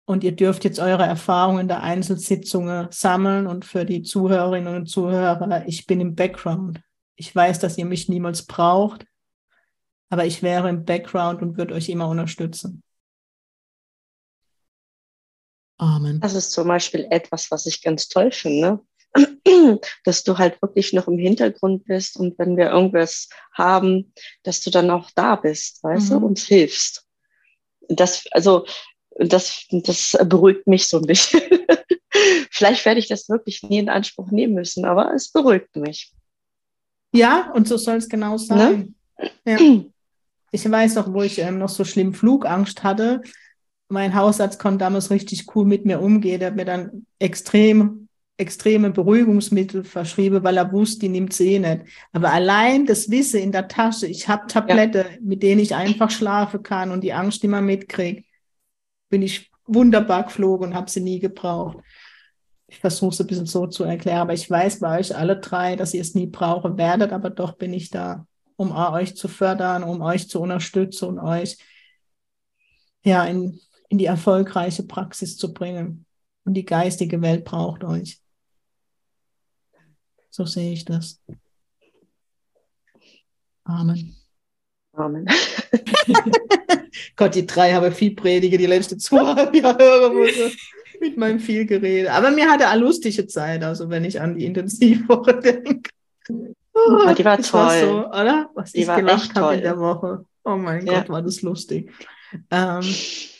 Und 0.05 0.23
ihr 0.23 0.35
dürft 0.35 0.63
jetzt 0.63 0.79
eure 0.79 1.03
Erfahrungen 1.03 1.67
der 1.67 1.83
Einzelsitzungen 1.83 2.87
sammeln. 2.91 3.47
Und 3.47 3.65
für 3.65 3.83
die 3.83 4.03
Zuhörerinnen 4.03 4.75
und 4.75 4.85
Zuhörer, 4.85 5.67
ich 5.67 5.85
bin 5.85 5.99
im 5.99 6.15
Background. 6.15 6.81
Ich 7.15 7.35
weiß, 7.35 7.59
dass 7.59 7.77
ihr 7.77 7.85
mich 7.85 8.09
niemals 8.09 8.45
braucht, 8.45 9.05
aber 10.09 10.25
ich 10.25 10.43
wäre 10.43 10.69
im 10.69 10.85
Background 10.85 11.41
und 11.41 11.57
würde 11.57 11.73
euch 11.73 11.89
immer 11.89 12.07
unterstützen. 12.07 12.83
Amen. 15.77 16.19
Das 16.21 16.35
ist 16.35 16.51
zum 16.51 16.67
Beispiel 16.67 17.07
etwas, 17.09 17.49
was 17.51 17.65
ich 17.65 17.81
ganz 17.81 18.07
toll 18.07 18.31
finde 18.31 18.79
dass 20.03 20.23
du 20.23 20.37
halt 20.37 20.61
wirklich 20.61 20.93
noch 20.93 21.07
im 21.07 21.17
Hintergrund 21.17 21.85
bist 21.85 22.17
und 22.17 22.37
wenn 22.39 22.57
wir 22.57 22.69
irgendwas 22.69 23.29
haben, 23.53 24.13
dass 24.43 24.61
du 24.61 24.69
dann 24.69 24.89
auch 24.91 25.09
da 25.15 25.35
bist, 25.35 25.83
weißt 25.83 26.11
mhm. 26.11 26.19
du, 26.19 26.25
uns 26.27 26.45
hilfst. 26.45 27.05
Das, 27.89 28.25
also, 28.31 28.65
das, 29.15 29.65
das 29.71 30.17
beruhigt 30.25 30.67
mich 30.67 30.87
so 30.87 30.97
ein 30.97 31.05
bisschen. 31.05 31.41
Vielleicht 32.51 32.85
werde 32.85 32.99
ich 32.99 33.07
das 33.07 33.29
wirklich 33.29 33.63
nie 33.63 33.79
in 33.79 33.89
Anspruch 33.89 34.31
nehmen 34.31 34.53
müssen, 34.53 34.85
aber 34.85 35.13
es 35.13 35.31
beruhigt 35.31 35.75
mich. 35.75 36.11
Ja, 37.13 37.51
und 37.53 37.67
so 37.67 37.77
soll 37.77 37.97
es 37.97 38.09
genau 38.09 38.33
ne? 38.33 38.39
sein. 38.39 38.95
Ne? 39.17 39.31
Ja. 39.45 39.57
Ich 40.49 40.71
weiß 40.71 40.95
noch, 40.95 41.11
wo 41.11 41.23
ich 41.23 41.39
ähm, 41.39 41.59
noch 41.59 41.67
so 41.67 41.83
schlimm 41.83 42.13
Flugangst 42.13 42.81
hatte. 42.81 43.21
Mein 43.89 44.15
Hausarzt 44.15 44.59
konnte 44.59 44.77
damals 44.77 45.11
richtig 45.11 45.53
cool 45.53 45.65
mit 45.65 45.85
mir 45.85 45.99
umgehen. 45.99 46.39
Der 46.39 46.49
hat 46.49 46.55
mir 46.55 46.63
dann 46.63 47.05
extrem 47.19 48.06
extreme 48.37 48.91
Beruhigungsmittel 48.91 49.83
verschrieben, 49.83 50.43
weil 50.43 50.57
er 50.57 50.71
wusste, 50.71 50.99
die 50.99 51.09
nimmt 51.09 51.33
sie 51.33 51.55
eh 51.55 51.59
nicht. 51.59 51.81
Aber 52.11 52.31
allein 52.31 52.85
das 52.85 53.09
Wissen 53.09 53.39
in 53.41 53.51
der 53.51 53.67
Tasche, 53.67 54.05
ich 54.05 54.27
habe 54.27 54.47
Tablette, 54.47 54.99
ja. 54.99 55.17
mit 55.21 55.41
denen 55.41 55.59
ich 55.59 55.73
einfach 55.73 56.11
schlafen 56.11 56.61
kann 56.61 56.91
und 56.91 57.01
die 57.01 57.13
Angst 57.13 57.43
immer 57.43 57.61
mitkriege, 57.61 58.23
bin 59.09 59.23
ich 59.23 59.51
wunderbar 59.65 60.23
geflogen 60.25 60.69
und 60.69 60.75
habe 60.75 60.89
sie 60.89 61.01
nie 61.01 61.19
gebraucht. 61.19 61.77
Ich 62.67 62.79
versuche 62.79 63.13
es 63.13 63.21
ein 63.21 63.27
bisschen 63.27 63.45
so 63.45 63.65
zu 63.65 63.85
erklären, 63.85 64.19
aber 64.19 64.33
ich 64.33 64.49
weiß 64.49 64.81
bei 64.81 64.99
euch 64.99 65.15
alle 65.15 65.39
drei, 65.39 65.75
dass 65.75 65.93
ihr 65.93 66.01
es 66.01 66.15
nie 66.15 66.27
brauchen 66.27 66.77
werdet, 66.77 67.11
aber 67.13 67.29
doch 67.29 67.53
bin 67.53 67.73
ich 67.73 67.89
da. 67.89 68.27
um 68.57 68.71
euch 68.71 69.15
zu 69.15 69.27
fördern, 69.27 69.83
um 69.83 70.01
euch 70.01 70.29
zu 70.29 70.41
unterstützen 70.41 71.05
und 71.09 71.19
euch 71.19 71.57
ja 73.03 73.23
in, 73.25 73.59
in 73.87 73.97
die 73.97 74.05
erfolgreiche 74.05 74.83
Praxis 74.83 75.37
zu 75.37 75.53
bringen. 75.53 76.05
Und 76.43 76.53
die 76.55 76.65
geistige 76.65 77.21
Welt 77.21 77.45
braucht 77.45 77.83
euch. 77.83 78.19
So 80.29 80.45
sehe 80.45 80.73
ich 80.73 80.85
das. 80.85 81.19
Amen. 83.63 84.15
Amen. 84.93 85.27
Gott, 87.15 87.35
die 87.35 87.45
drei 87.45 87.73
haben 87.73 87.91
viel 87.91 88.15
Predige, 88.15 88.57
die 88.57 88.65
letzte 88.65 88.97
zweieinhalb 88.97 89.53
Jahre 89.63 89.83
hören 89.83 90.51
mit 90.99 91.17
meinem 91.17 91.39
viel 91.39 91.65
Gerede. 91.65 92.11
Aber 92.11 92.31
mir 92.31 92.49
hatte 92.49 92.67
eine 92.67 92.81
lustige 92.81 93.27
Zeit, 93.27 93.63
also 93.63 93.89
wenn 93.89 94.03
ich 94.03 94.19
an 94.19 94.37
die 94.37 94.45
Intensivwoche 94.45 95.39
denke. 95.39 95.89
Oh, 96.73 97.13
die 97.13 97.25
war 97.25 97.41
toll. 97.41 97.59
War 97.59 97.79
so, 97.79 98.07
oder? 98.07 98.49
Was 98.53 98.71
die 98.71 98.81
ich 98.81 98.87
gelacht 98.87 99.35
habe 99.35 99.55
in 99.55 99.61
der 99.61 99.77
Woche. 99.77 100.25
Oh 100.43 100.55
mein 100.55 100.85
ja. 100.85 100.99
Gott, 100.99 101.09
war 101.09 101.21
das 101.21 101.41
lustig. 101.41 101.91
Ähm, 102.51 102.83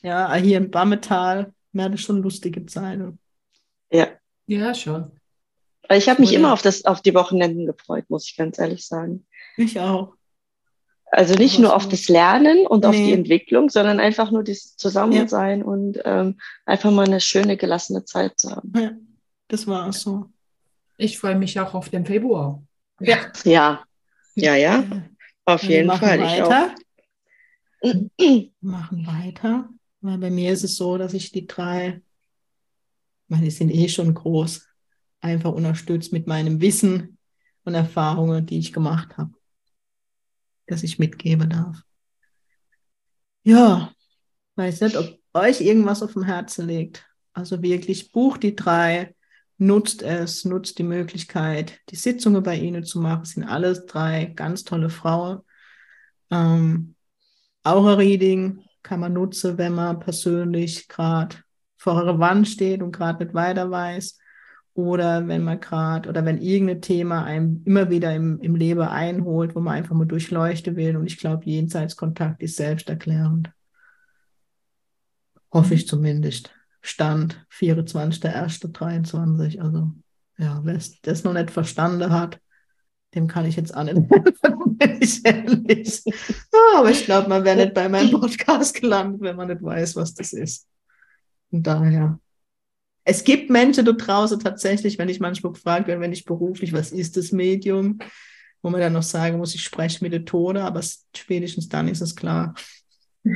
ja, 0.02 0.34
hier 0.36 0.58
in 0.58 0.72
Bammetal, 0.72 1.54
mir 1.72 1.86
hatte 1.86 1.98
schon 1.98 2.22
lustige 2.22 2.66
Zeiten. 2.66 3.20
Ja. 3.92 4.08
Ja, 4.48 4.74
schon. 4.74 5.12
Ich 5.90 6.10
habe 6.10 6.22
mich 6.22 6.34
immer 6.34 6.54
auf, 6.54 6.62
das, 6.62 6.86
auf 6.86 7.02
die 7.02 7.14
Wochenenden 7.14 7.66
gefreut, 7.66 8.06
muss 8.10 8.30
ich 8.30 8.36
ganz 8.36 8.60
ehrlich 8.60 8.86
sagen. 8.86 9.26
Ich 9.56 9.80
auch. 9.80 10.14
Also 11.10 11.36
nicht 11.36 11.58
nur 11.60 11.74
auf 11.74 11.88
das 11.88 12.10
Lernen 12.10 12.68
und 12.68 12.82
nee. 12.82 12.88
auf 12.88 12.96
die 12.96 13.14
Entwicklung, 13.14 13.70
sondern 13.70 14.00
einfach 14.00 14.30
nur 14.30 14.44
das 14.44 14.76
Zusammensein 14.76 15.60
ja. 15.60 15.66
und 15.66 16.00
ähm, 16.04 16.38
einfach 16.66 16.92
mal 16.92 17.06
eine 17.06 17.22
schöne, 17.22 17.56
gelassene 17.56 18.04
Zeit 18.04 18.38
zu 18.38 18.52
haben. 18.52 18.74
Ja, 18.76 18.92
das 19.48 19.66
war 19.68 19.88
auch 19.88 19.94
so. 19.94 20.26
Ich 20.98 21.18
freue 21.18 21.36
mich 21.36 21.58
auch 21.60 21.74
auf 21.74 21.90
den 21.90 22.06
Februar. 22.06 22.62
Ja. 23.00 23.18
Ja, 23.46 23.86
ja, 24.36 24.56
ja. 24.56 24.84
Auf 25.46 25.64
Wir 25.64 25.78
jeden 25.78 25.88
machen 25.88 26.08
Fall. 26.08 26.20
Weiter. 26.20 26.76
Wir 27.82 28.50
machen 28.60 29.08
weiter. 29.08 29.70
Weil 30.02 30.18
bei 30.18 30.30
mir 30.30 30.52
ist 30.52 30.64
es 30.64 30.76
so, 30.76 30.98
dass 30.98 31.14
ich 31.14 31.32
die 31.32 31.48
drei, 31.48 32.02
ich 33.24 33.30
meine, 33.30 33.46
die 33.46 33.52
sind 33.52 33.72
eh 33.72 33.88
schon 33.88 34.14
groß, 34.14 34.67
einfach 35.28 35.52
unterstützt 35.52 36.14
mit 36.14 36.28
meinem 36.28 36.62
Wissen 36.62 37.18
und 37.64 37.74
Erfahrungen, 37.76 38.46
die 38.46 38.60
ich 38.60 38.74
gemacht 38.74 39.18
habe 39.18 39.32
das 40.68 40.84
ich 40.84 41.00
mitgeben 41.00 41.50
darf. 41.50 41.82
Ja, 43.44 43.92
weiß 44.56 44.82
nicht, 44.82 44.98
ob 44.98 45.20
euch 45.34 45.62
irgendwas 45.62 46.04
auf 46.04 46.14
dem 46.14 46.24
Herzen 46.24 46.68
liegt. 46.68 47.06
Also 47.34 47.62
wirklich 47.62 48.12
bucht 48.12 48.44
die 48.44 48.56
drei, 48.56 49.16
nutzt 49.58 50.02
es, 50.02 50.46
nutzt 50.46 50.78
die 50.78 50.84
Möglichkeit, 50.84 51.80
die 51.90 51.96
Sitzungen 51.96 52.44
bei 52.44 52.58
ihnen 52.58 52.84
zu 52.84 53.00
machen. 53.00 53.24
Es 53.24 53.32
sind 53.32 53.44
alles 53.46 53.86
drei 53.86 54.26
ganz 54.26 54.64
tolle 54.64 54.90
Frauen. 54.90 55.40
Ähm, 56.30 56.96
Aura-Reading 57.64 58.64
kann 58.84 59.00
man 59.00 59.14
nutzen, 59.14 59.58
wenn 59.58 59.74
man 59.74 60.00
persönlich 60.00 60.88
gerade 60.88 61.38
vor 61.78 61.94
eurer 61.94 62.20
Wand 62.20 62.48
steht 62.48 62.82
und 62.82 62.92
gerade 62.92 63.24
nicht 63.24 63.34
weiter 63.34 63.72
weiß 63.72 64.18
oder 64.78 65.28
wenn 65.28 65.44
man 65.44 65.60
gerade 65.60 66.08
oder 66.08 66.24
wenn 66.24 66.38
irgendein 66.38 66.84
Thema 66.84 67.24
einem 67.24 67.64
immer 67.66 67.90
wieder 67.90 68.14
im, 68.14 68.40
im 68.42 68.56
Leben 68.56 68.82
einholt, 68.82 69.56
wo 69.56 69.60
man 69.60 69.74
einfach 69.74 69.96
mal 69.96 70.06
durchleuchten 70.06 70.76
will. 70.76 70.96
Und 70.96 71.08
ich 71.08 71.18
glaube, 71.18 71.46
Jenseitskontakt 71.46 72.44
ist 72.44 72.58
selbsterklärend. 72.58 73.52
Hoffe 75.52 75.74
ich 75.74 75.88
zumindest. 75.88 76.54
Stand 76.82 77.44
24.01.23. 77.52 79.60
Also, 79.60 79.94
ja, 80.38 80.62
wer 80.64 80.80
das 81.02 81.24
noch 81.24 81.34
nicht 81.34 81.50
verstanden 81.50 82.12
hat, 82.12 82.40
dem 83.16 83.28
kann 83.28 83.48
ich 83.48 83.56
jetzt 83.56 83.76
helfen, 83.76 84.08
wenn 84.78 85.02
ich 85.02 85.26
ehrlich. 85.26 86.04
Ah, 86.54 86.82
aber 86.82 86.92
ich 86.92 87.04
glaube, 87.04 87.30
man 87.30 87.44
wäre 87.44 87.58
nicht 87.58 87.74
bei 87.74 87.90
meinem 87.90 88.12
Podcast 88.12 88.80
gelandet, 88.80 89.22
wenn 89.22 89.38
man 89.38 89.48
nicht 89.48 89.64
weiß, 89.64 89.96
was 89.96 90.14
das 90.14 90.34
ist. 90.34 90.68
Und 91.50 91.66
daher 91.66 92.20
es 93.10 93.24
gibt 93.24 93.50
Menschen 93.50 93.86
da 93.86 93.94
draußen 93.94 94.38
tatsächlich, 94.38 94.98
wenn 94.98 95.08
ich 95.08 95.22
manchmal 95.22 95.54
gefragt 95.54 95.88
werde, 95.88 96.02
wenn 96.02 96.12
ich 96.12 96.26
beruflich, 96.26 96.74
was 96.74 96.92
ist 96.92 97.16
das 97.16 97.32
Medium, 97.32 98.00
wo 98.62 98.70
man 98.70 98.82
dann 98.82 98.92
noch 98.92 99.04
sagen 99.04 99.38
muss, 99.38 99.56
ich 99.56 99.64
spreche 99.64 100.04
mit 100.04 100.12
der 100.12 100.26
Tode, 100.26 100.62
aber 100.62 100.82
spätestens 101.16 101.70
dann 101.70 101.88
ist 101.88 102.02
es 102.02 102.18
klar. 102.18 102.54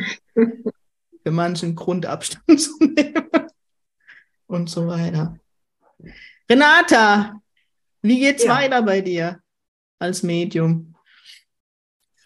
Für 1.23 1.31
manchen 1.31 1.73
Grundabstand 1.75 2.59
zu 2.59 2.77
nehmen 2.79 3.29
und 4.47 4.69
so 4.69 4.87
weiter. 4.87 5.39
Renata, 6.49 7.41
wie 8.01 8.19
geht's 8.19 8.43
ja. 8.43 8.55
weiter 8.55 8.81
bei 8.81 8.99
dir 8.99 9.39
als 9.99 10.21
Medium? 10.21 10.95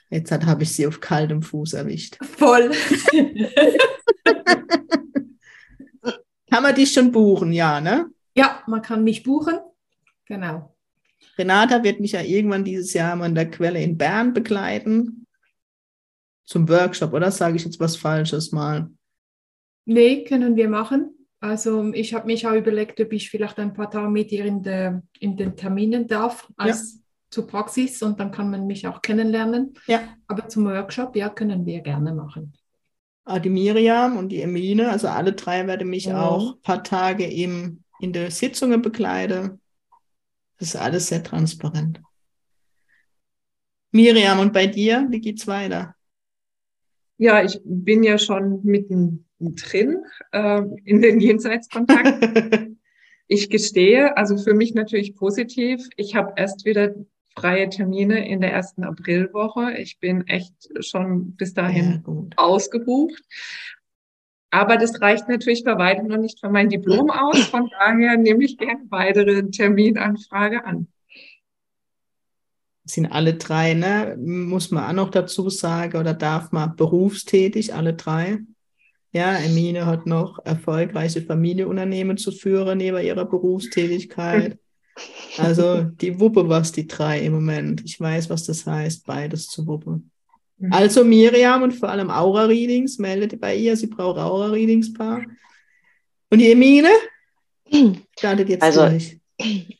Jetzt 0.09 0.31
habe 0.31 0.63
ich 0.63 0.73
sie 0.73 0.87
auf 0.87 0.99
kaltem 0.99 1.43
Fuß 1.43 1.73
erwischt. 1.73 2.17
Voll. 2.23 2.71
Kann 6.55 6.63
man 6.63 6.75
dich 6.75 6.93
schon 6.93 7.11
buchen, 7.11 7.51
ja, 7.51 7.81
ne? 7.81 8.09
Ja, 8.33 8.63
man 8.65 8.81
kann 8.81 9.03
mich 9.03 9.23
buchen. 9.23 9.55
Genau. 10.23 10.73
Renata 11.37 11.83
wird 11.83 11.99
mich 11.99 12.13
ja 12.13 12.21
irgendwann 12.21 12.63
dieses 12.63 12.93
Jahr 12.93 13.13
mal 13.17 13.25
in 13.25 13.35
der 13.35 13.51
Quelle 13.51 13.83
in 13.83 13.97
Bern 13.97 14.31
begleiten. 14.31 15.27
Zum 16.45 16.69
Workshop, 16.69 17.11
oder 17.11 17.29
sage 17.29 17.57
ich 17.57 17.65
jetzt 17.65 17.81
was 17.81 17.97
Falsches 17.97 18.53
mal? 18.53 18.89
Nee, 19.83 20.23
können 20.23 20.55
wir 20.55 20.69
machen. 20.69 21.27
Also 21.41 21.91
ich 21.91 22.13
habe 22.13 22.27
mich 22.27 22.47
auch 22.47 22.53
überlegt, 22.53 23.01
ob 23.01 23.11
ich 23.11 23.29
vielleicht 23.29 23.59
ein 23.59 23.73
paar 23.73 23.91
Tage 23.91 24.09
mit 24.09 24.31
ihr 24.31 24.45
in, 24.45 24.63
de, 24.63 25.01
in 25.19 25.35
den 25.35 25.57
Terminen 25.57 26.07
darf, 26.07 26.49
als 26.55 26.93
ja. 26.93 26.99
zur 27.31 27.47
Praxis 27.47 28.01
und 28.01 28.17
dann 28.17 28.31
kann 28.31 28.49
man 28.49 28.65
mich 28.65 28.87
auch 28.87 29.01
kennenlernen. 29.01 29.73
Ja. 29.87 30.07
Aber 30.27 30.47
zum 30.47 30.63
Workshop, 30.63 31.17
ja, 31.17 31.27
können 31.27 31.65
wir 31.65 31.81
gerne 31.81 32.13
machen. 32.13 32.53
Ah, 33.27 33.39
die 33.39 33.49
Miriam 33.49 34.17
und 34.17 34.29
die 34.29 34.41
Emine, 34.41 34.91
also 34.91 35.07
alle 35.07 35.33
drei 35.33 35.65
werden 35.65 35.89
mich 35.89 36.05
ja. 36.05 36.21
auch 36.21 36.53
ein 36.53 36.61
paar 36.61 36.83
Tage 36.83 37.25
im, 37.25 37.83
in 37.99 38.13
der 38.13 38.29
Sitzungen 38.29 38.83
begleiten. 38.83 39.59
Das 40.59 40.69
ist 40.69 40.75
alles 40.75 41.07
sehr 41.07 41.23
transparent. 41.23 42.01
Miriam, 43.91 44.39
und 44.39 44.53
bei 44.53 44.67
dir, 44.67 45.07
wie 45.09 45.21
geht's 45.21 45.47
weiter? 45.47 45.95
Ja, 47.17 47.43
ich 47.43 47.59
bin 47.63 48.03
ja 48.03 48.19
schon 48.19 48.63
mitten 48.63 49.25
drin 49.39 50.03
äh, 50.31 50.61
in 50.83 51.01
den 51.01 51.19
Jenseitskontakten. 51.19 52.79
ich 53.27 53.49
gestehe, 53.49 54.15
also 54.17 54.37
für 54.37 54.53
mich 54.53 54.75
natürlich 54.75 55.15
positiv. 55.15 55.87
Ich 55.95 56.13
habe 56.15 56.33
erst 56.35 56.65
wieder 56.65 56.93
freie 57.35 57.69
Termine 57.69 58.27
in 58.27 58.41
der 58.41 58.53
ersten 58.53 58.83
Aprilwoche. 58.83 59.73
Ich 59.77 59.99
bin 59.99 60.25
echt 60.27 60.53
schon 60.79 61.35
bis 61.35 61.53
dahin 61.53 62.03
ja, 62.05 62.37
ausgebucht. 62.37 63.21
Aber 64.51 64.77
das 64.77 65.01
reicht 65.01 65.27
natürlich 65.27 65.65
bei 65.65 65.77
weitem 65.77 66.07
noch 66.07 66.17
nicht 66.17 66.39
für 66.39 66.49
mein 66.49 66.69
Diplom 66.69 67.09
aus. 67.09 67.39
Von 67.47 67.69
daher 67.77 68.17
nehme 68.17 68.45
ich 68.45 68.57
gerne 68.57 68.85
weitere 68.89 69.49
Terminanfrage 69.49 70.63
an. 70.63 70.87
sind 72.85 73.07
alle 73.07 73.33
drei, 73.33 73.73
ne? 73.73 74.15
Muss 74.17 74.71
man 74.71 74.89
auch 74.89 74.93
noch 74.93 75.11
dazu 75.11 75.49
sagen 75.49 75.97
oder 75.97 76.13
darf 76.13 76.53
man 76.53 76.75
berufstätig, 76.75 77.73
alle 77.73 77.95
drei? 77.95 78.39
Ja, 79.11 79.37
Emine 79.37 79.85
hat 79.85 80.05
noch 80.05 80.39
erfolgreiche 80.45 81.21
Familienunternehmen 81.21 82.17
zu 82.17 82.31
führen 82.31 82.77
neben 82.77 83.03
ihrer 83.03 83.25
Berufstätigkeit. 83.25 84.57
Also 85.37 85.83
die 85.83 86.19
Wuppe 86.19 86.47
was 86.47 86.71
die 86.71 86.87
drei 86.87 87.19
im 87.19 87.33
Moment. 87.33 87.83
Ich 87.85 87.99
weiß, 87.99 88.29
was 88.29 88.45
das 88.45 88.65
heißt, 88.65 89.05
beides 89.05 89.47
zu 89.47 89.67
wuppen. 89.67 90.11
Mhm. 90.57 90.73
Also 90.73 91.03
Miriam 91.03 91.63
und 91.63 91.73
vor 91.73 91.89
allem 91.89 92.09
Aura-Readings, 92.09 92.97
meldet 92.99 93.39
bei 93.39 93.55
ihr, 93.55 93.75
sie 93.75 93.87
braucht 93.87 94.17
Aura-Readings-Paar. 94.17 95.23
Und 96.29 96.39
die 96.39 96.51
Emine 96.51 96.89
startet 98.17 98.49
jetzt 98.49 98.63
also, 98.63 98.87
durch. 98.87 99.19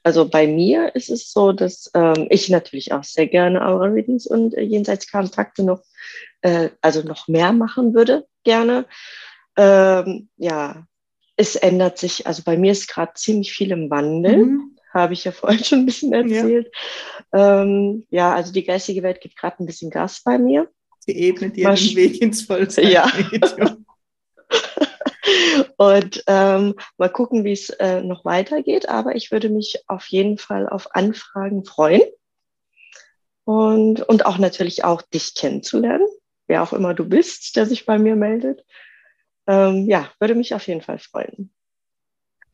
Also 0.03 0.27
bei 0.27 0.47
mir 0.47 0.93
ist 0.95 1.09
es 1.09 1.31
so, 1.31 1.53
dass 1.53 1.89
ähm, 1.93 2.27
ich 2.29 2.49
natürlich 2.49 2.91
auch 2.91 3.03
sehr 3.03 3.27
gerne 3.27 3.65
Aura-Readings 3.65 4.27
und 4.27 4.53
äh, 4.53 4.61
Jenseitskontakte 4.61 5.63
noch, 5.63 5.81
äh, 6.41 6.69
also 6.81 7.01
noch 7.03 7.29
mehr 7.29 7.53
machen 7.53 7.93
würde, 7.93 8.27
gerne. 8.43 8.85
Ähm, 9.55 10.27
ja, 10.35 10.85
es 11.37 11.55
ändert 11.55 11.97
sich, 11.97 12.27
also 12.27 12.43
bei 12.43 12.57
mir 12.57 12.73
ist 12.73 12.89
gerade 12.89 13.13
ziemlich 13.15 13.53
viel 13.53 13.71
im 13.71 13.89
Wandel. 13.89 14.45
Mhm 14.45 14.74
habe 14.95 15.13
ich 15.13 15.23
ja 15.23 15.31
vorhin 15.33 15.63
schon 15.63 15.79
ein 15.79 15.85
bisschen 15.85 16.13
erzählt. 16.13 16.71
Ja, 17.33 17.61
ähm, 17.61 18.05
ja 18.09 18.33
also 18.33 18.51
die 18.51 18.63
geistige 18.63 19.03
Welt 19.03 19.21
gibt 19.21 19.37
gerade 19.37 19.63
ein 19.63 19.65
bisschen 19.65 19.91
Gas 19.91 20.21
bei 20.23 20.37
mir. 20.37 20.69
Sie 20.99 21.15
ebnet 21.15 21.55
dir 21.55 21.69
den 21.69 21.95
Weg 21.95 22.21
ins 22.21 22.41
Vollzeit. 22.43 22.91
Ja. 22.91 23.11
Und 25.77 26.23
ähm, 26.27 26.75
mal 26.97 27.09
gucken, 27.09 27.43
wie 27.43 27.51
es 27.51 27.69
äh, 27.69 28.01
noch 28.01 28.25
weitergeht. 28.25 28.89
Aber 28.89 29.15
ich 29.15 29.31
würde 29.31 29.49
mich 29.49 29.83
auf 29.87 30.07
jeden 30.07 30.37
Fall 30.37 30.67
auf 30.69 30.95
Anfragen 30.95 31.65
freuen. 31.65 32.01
Und, 33.43 34.01
und 34.01 34.25
auch 34.25 34.39
natürlich 34.39 34.83
auch 34.83 35.03
dich 35.03 35.35
kennenzulernen, 35.35 36.07
wer 36.47 36.63
auch 36.63 36.73
immer 36.73 36.95
du 36.95 37.05
bist, 37.07 37.55
der 37.55 37.67
sich 37.67 37.85
bei 37.85 37.99
mir 37.99 38.15
meldet. 38.15 38.65
Ähm, 39.47 39.87
ja, 39.87 40.11
würde 40.19 40.33
mich 40.33 40.55
auf 40.55 40.67
jeden 40.67 40.81
Fall 40.81 40.97
freuen. 40.97 41.54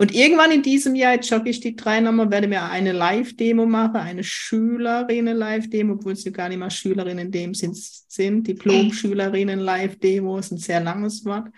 Und 0.02 0.16
irgendwann 0.16 0.52
in 0.52 0.64
diesem 0.64 0.96
Jahr, 0.96 1.14
jetzt 1.14 1.30
jogge 1.30 1.52
ich 1.52 1.60
die 1.60 1.76
drei 1.76 2.00
nochmal, 2.00 2.32
werde 2.32 2.48
mir 2.48 2.64
eine 2.64 2.92
Live-Demo 2.92 3.68
machen, 3.68 3.98
eine 3.98 4.24
Schülerinnen-Live-Demo, 4.24 5.94
obwohl 5.94 6.16
sie 6.16 6.32
gar 6.32 6.50
nicht 6.50 6.58
mal 6.58 6.72
Schülerinnen 6.72 7.28
in 7.28 7.32
dem 7.32 7.54
Sinn 7.54 7.74
sind. 7.76 8.48
Diplom-Schülerinnen-Live-Demo 8.48 10.40
ist 10.40 10.54
ein 10.54 10.58
sehr 10.58 10.80
langes 10.80 11.24
Wort. 11.24 11.50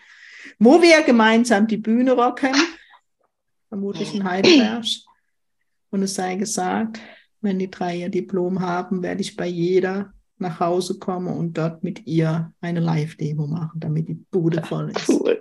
Wo 0.59 0.81
wir 0.81 1.03
gemeinsam 1.03 1.67
die 1.67 1.77
Bühne 1.77 2.11
rocken, 2.11 2.53
vermutlich 3.69 4.13
in 4.13 4.25
Heidelberg. 4.25 4.83
Und 5.91 6.03
es 6.03 6.15
sei 6.15 6.35
gesagt, 6.35 6.99
wenn 7.39 7.59
die 7.59 7.71
drei 7.71 7.99
ihr 7.99 8.09
Diplom 8.09 8.59
haben, 8.59 9.01
werde 9.03 9.21
ich 9.21 9.37
bei 9.37 9.47
jeder 9.47 10.11
nach 10.37 10.59
Hause 10.59 10.99
kommen 10.99 11.33
und 11.33 11.57
dort 11.57 11.81
mit 11.81 12.05
ihr 12.05 12.51
eine 12.59 12.81
Live-Demo 12.81 13.47
machen, 13.47 13.79
damit 13.79 14.09
die 14.09 14.15
Bude 14.15 14.61
voll 14.63 14.91
ist. 14.91 15.07
Cool. 15.07 15.39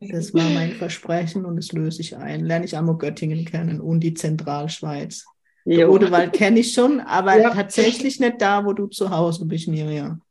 Das 0.00 0.32
war 0.32 0.48
mein 0.50 0.72
Versprechen 0.72 1.44
und 1.44 1.56
das 1.56 1.72
löse 1.72 2.00
ich 2.00 2.16
ein. 2.16 2.44
Lerne 2.44 2.64
ich 2.64 2.76
einmal 2.76 2.96
Göttingen 2.96 3.44
kennen 3.44 3.80
und 3.80 4.00
die 4.00 4.14
Zentralschweiz. 4.14 5.24
Odewald 5.66 6.32
kenne 6.32 6.60
ich 6.60 6.72
schon, 6.72 7.00
aber 7.00 7.36
ja. 7.36 7.50
tatsächlich 7.50 8.20
nicht 8.20 8.40
da, 8.40 8.64
wo 8.64 8.72
du 8.72 8.86
zu 8.86 9.10
Hause 9.10 9.44
bist, 9.44 9.68
Miriam. 9.68 10.22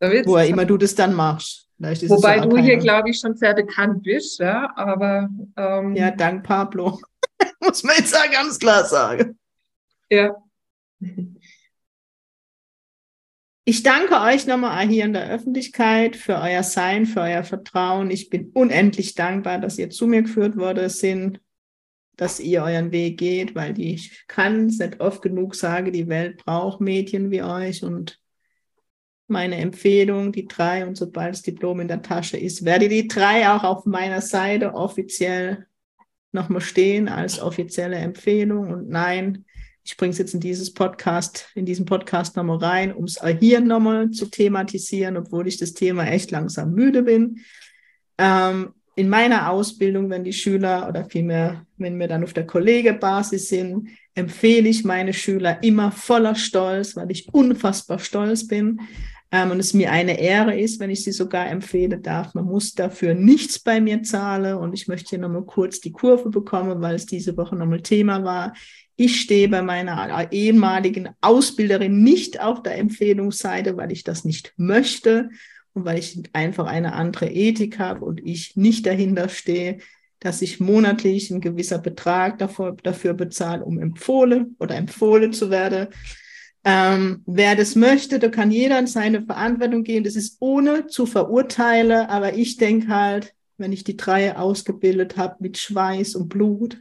Wo 0.00 0.38
immer 0.38 0.64
du 0.64 0.76
das 0.76 0.94
dann 0.94 1.14
machst. 1.14 1.68
Wobei 1.78 2.40
du 2.40 2.56
hier, 2.56 2.76
glaube 2.76 3.10
ich, 3.10 3.18
schon 3.18 3.36
sehr 3.36 3.54
bekannt 3.54 4.04
bist, 4.04 4.38
ja, 4.38 4.72
aber. 4.76 5.28
Ähm, 5.56 5.96
ja, 5.96 6.10
dank 6.12 6.44
Pablo. 6.44 7.00
Muss 7.60 7.82
man 7.82 7.96
jetzt 7.98 8.14
ganz 8.32 8.58
klar 8.58 8.84
sagen. 8.84 9.38
Ja. 10.08 10.34
Ich 13.66 13.82
danke 13.82 14.20
euch 14.20 14.46
nochmal 14.46 14.86
hier 14.86 15.06
in 15.06 15.14
der 15.14 15.30
Öffentlichkeit 15.30 16.16
für 16.16 16.34
euer 16.34 16.62
Sein, 16.62 17.06
für 17.06 17.22
euer 17.22 17.44
Vertrauen. 17.44 18.10
Ich 18.10 18.28
bin 18.28 18.50
unendlich 18.50 19.14
dankbar, 19.14 19.58
dass 19.58 19.78
ihr 19.78 19.88
zu 19.88 20.06
mir 20.06 20.20
geführt 20.20 20.58
worden 20.58 20.90
sind, 20.90 21.40
dass 22.16 22.40
ihr 22.40 22.62
euren 22.62 22.92
Weg 22.92 23.18
geht, 23.18 23.54
weil 23.54 23.80
ich 23.80 24.26
kann 24.28 24.66
es 24.66 24.78
nicht 24.78 25.00
oft 25.00 25.22
genug 25.22 25.54
sagen, 25.54 25.92
die 25.92 26.08
Welt 26.08 26.44
braucht 26.44 26.82
Mädchen 26.82 27.30
wie 27.30 27.42
euch 27.42 27.82
und 27.82 28.20
meine 29.28 29.56
Empfehlung, 29.56 30.30
die 30.30 30.46
drei 30.46 30.86
und 30.86 30.96
sobald 30.98 31.32
das 31.32 31.40
Diplom 31.40 31.80
in 31.80 31.88
der 31.88 32.02
Tasche 32.02 32.36
ist, 32.36 32.66
werde 32.66 32.90
die 32.90 33.08
drei 33.08 33.48
auch 33.48 33.64
auf 33.64 33.86
meiner 33.86 34.20
Seite 34.20 34.74
offiziell 34.74 35.66
nochmal 36.32 36.60
stehen 36.60 37.08
als 37.08 37.40
offizielle 37.40 37.96
Empfehlung 37.96 38.70
und 38.70 38.90
nein, 38.90 39.46
ich 39.84 39.96
bringe 39.98 40.12
es 40.12 40.18
jetzt 40.18 40.32
in 40.32 40.40
dieses 40.40 40.72
Podcast, 40.72 41.50
in 41.54 41.66
diesen 41.66 41.84
Podcast 41.84 42.36
nochmal 42.36 42.56
rein, 42.56 42.92
um 42.92 43.04
es 43.04 43.20
hier 43.38 43.60
nochmal 43.60 44.10
zu 44.10 44.26
thematisieren, 44.26 45.18
obwohl 45.18 45.46
ich 45.46 45.58
das 45.58 45.74
Thema 45.74 46.06
echt 46.06 46.30
langsam 46.30 46.72
müde 46.72 47.02
bin. 47.02 47.40
Ähm, 48.16 48.72
in 48.96 49.08
meiner 49.08 49.50
Ausbildung, 49.50 50.08
wenn 50.08 50.24
die 50.24 50.32
Schüler 50.32 50.88
oder 50.88 51.04
vielmehr, 51.04 51.66
wenn 51.76 51.98
wir 51.98 52.08
dann 52.08 52.24
auf 52.24 52.32
der 52.32 52.46
Kollegebasis 52.46 53.48
sind, 53.48 53.88
empfehle 54.14 54.68
ich 54.68 54.84
meine 54.84 55.12
Schüler 55.12 55.62
immer 55.62 55.90
voller 55.90 56.34
Stolz, 56.34 56.96
weil 56.96 57.10
ich 57.10 57.28
unfassbar 57.32 57.98
stolz 57.98 58.46
bin 58.46 58.80
ähm, 59.34 59.50
und 59.50 59.58
es 59.58 59.74
mir 59.74 59.90
eine 59.90 60.20
Ehre 60.20 60.56
ist, 60.56 60.78
wenn 60.78 60.90
ich 60.90 61.02
sie 61.02 61.10
sogar 61.10 61.48
empfehlen 61.50 62.00
darf. 62.00 62.34
Man 62.34 62.44
muss 62.44 62.72
dafür 62.72 63.14
nichts 63.14 63.58
bei 63.58 63.80
mir 63.80 64.00
zahlen 64.04 64.56
und 64.58 64.74
ich 64.74 64.86
möchte 64.86 65.10
hier 65.10 65.18
nochmal 65.18 65.42
kurz 65.42 65.80
die 65.80 65.90
Kurve 65.90 66.30
bekommen, 66.30 66.80
weil 66.80 66.94
es 66.94 67.04
diese 67.04 67.36
Woche 67.36 67.56
nochmal 67.56 67.82
Thema 67.82 68.22
war. 68.22 68.54
Ich 68.94 69.20
stehe 69.20 69.48
bei 69.48 69.60
meiner 69.60 70.28
ehemaligen 70.30 71.08
Ausbilderin 71.20 72.04
nicht 72.04 72.40
auf 72.40 72.62
der 72.62 72.78
Empfehlungsseite, 72.78 73.76
weil 73.76 73.90
ich 73.90 74.04
das 74.04 74.24
nicht 74.24 74.54
möchte 74.56 75.30
und 75.72 75.84
weil 75.84 75.98
ich 75.98 76.22
einfach 76.32 76.66
eine 76.66 76.92
andere 76.92 77.28
Ethik 77.28 77.80
habe 77.80 78.04
und 78.04 78.24
ich 78.24 78.54
nicht 78.54 78.86
dahinter 78.86 79.28
stehe, 79.28 79.78
dass 80.20 80.42
ich 80.42 80.60
monatlich 80.60 81.32
ein 81.32 81.40
gewisser 81.40 81.78
Betrag 81.78 82.38
dafür, 82.38 82.76
dafür 82.84 83.14
bezahle, 83.14 83.64
um 83.64 83.80
empfohlen 83.80 84.54
oder 84.60 84.76
empfohlen 84.76 85.32
zu 85.32 85.50
werden. 85.50 85.88
Ähm, 86.64 87.22
wer 87.26 87.56
das 87.56 87.76
möchte, 87.76 88.18
da 88.18 88.28
kann 88.28 88.50
jeder 88.50 88.78
in 88.78 88.86
seine 88.86 89.22
Verantwortung 89.22 89.84
gehen. 89.84 90.04
Das 90.04 90.16
ist 90.16 90.38
ohne 90.40 90.86
zu 90.86 91.06
verurteilen, 91.06 92.06
aber 92.06 92.34
ich 92.34 92.56
denke 92.56 92.88
halt, 92.88 93.34
wenn 93.58 93.72
ich 93.72 93.84
die 93.84 93.96
drei 93.96 94.36
ausgebildet 94.36 95.16
habe 95.16 95.36
mit 95.40 95.58
Schweiß 95.58 96.14
und 96.14 96.28
Blut, 96.28 96.78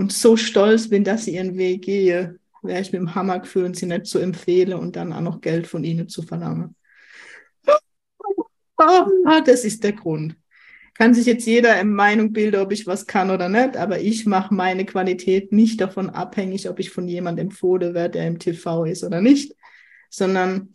und 0.00 0.12
so 0.12 0.34
stolz 0.38 0.88
bin, 0.88 1.04
dass 1.04 1.26
sie 1.26 1.34
ihren 1.34 1.58
Weg 1.58 1.82
gehe, 1.82 2.38
wäre 2.62 2.80
ich 2.80 2.90
mit 2.90 3.02
dem 3.02 3.14
Hammer 3.14 3.38
gefühlt, 3.38 3.76
sie 3.76 3.84
nicht 3.84 4.06
zu 4.06 4.18
empfehlen 4.18 4.78
und 4.78 4.96
dann 4.96 5.12
auch 5.12 5.20
noch 5.20 5.42
Geld 5.42 5.66
von 5.66 5.84
ihnen 5.84 6.08
zu 6.08 6.22
verlangen. 6.22 6.74
Ah, 8.78 9.42
das 9.44 9.64
ist 9.64 9.84
der 9.84 9.92
Grund. 9.92 10.36
Kann 11.00 11.14
sich 11.14 11.24
jetzt 11.24 11.46
jeder 11.46 11.80
in 11.80 11.94
Meinung 11.94 12.30
bilden, 12.30 12.60
ob 12.60 12.72
ich 12.72 12.86
was 12.86 13.06
kann 13.06 13.30
oder 13.30 13.48
nicht, 13.48 13.74
aber 13.78 14.00
ich 14.00 14.26
mache 14.26 14.52
meine 14.52 14.84
Qualität 14.84 15.50
nicht 15.50 15.80
davon 15.80 16.10
abhängig, 16.10 16.68
ob 16.68 16.78
ich 16.78 16.90
von 16.90 17.08
jemandem 17.08 17.46
empfohlen 17.46 17.94
werde, 17.94 18.18
der 18.18 18.26
im 18.26 18.38
TV 18.38 18.84
ist 18.84 19.02
oder 19.02 19.22
nicht, 19.22 19.56
sondern 20.10 20.74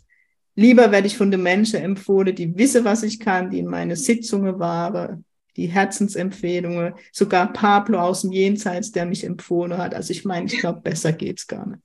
lieber 0.56 0.92
werde 0.92 1.06
ich 1.06 1.16
von 1.16 1.30
den 1.30 1.44
Menschen 1.44 1.80
empfohlen, 1.80 2.36
die 2.36 2.58
wissen, 2.58 2.86
was 2.86 3.04
ich 3.04 3.20
kann, 3.20 3.52
die 3.52 3.60
in 3.60 3.68
meine 3.68 3.96
Sitzungen 3.96 4.58
waren, 4.58 5.26
die 5.58 5.68
Herzensempfehlungen, 5.68 6.96
sogar 7.12 7.54
Pablo 7.54 8.00
aus 8.00 8.24
dem 8.24 8.32
Jenseits, 8.32 8.92
der 8.92 9.06
mich 9.06 9.26
empfohlen 9.26 9.78
hat. 9.78 9.94
Also 9.94 10.10
ich 10.10 10.26
meine, 10.26 10.48
ich 10.48 10.58
glaube, 10.58 10.82
besser 10.82 11.14
geht's 11.14 11.46
gar 11.46 11.68
nicht. 11.68 11.85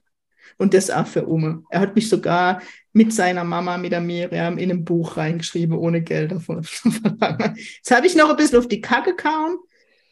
Und 0.59 0.75
das 0.75 0.91
auch 0.91 1.07
für 1.07 1.27
Ume. 1.27 1.63
Er 1.71 1.81
hat 1.81 1.95
mich 1.95 2.09
sogar 2.09 2.63
mit 2.93 3.13
seiner 3.13 3.45
Mama, 3.45 3.79
mit 3.79 3.93
der 3.93 4.01
Miriam, 4.01 4.59
in 4.59 4.71
ein 4.71 4.85
Buch 4.85 5.17
reingeschrieben, 5.17 5.77
ohne 5.77 6.03
Geld 6.03 6.33
davon 6.33 6.63
zu 6.65 6.91
verlangen. 6.91 7.57
Jetzt 7.57 7.91
habe 7.91 8.07
ich 8.07 8.17
noch 8.17 8.31
ein 8.31 8.37
bisschen 8.37 8.59
auf 8.59 8.69
die 8.69 8.81
Kacke 8.81 9.15
kauen. 9.15 9.59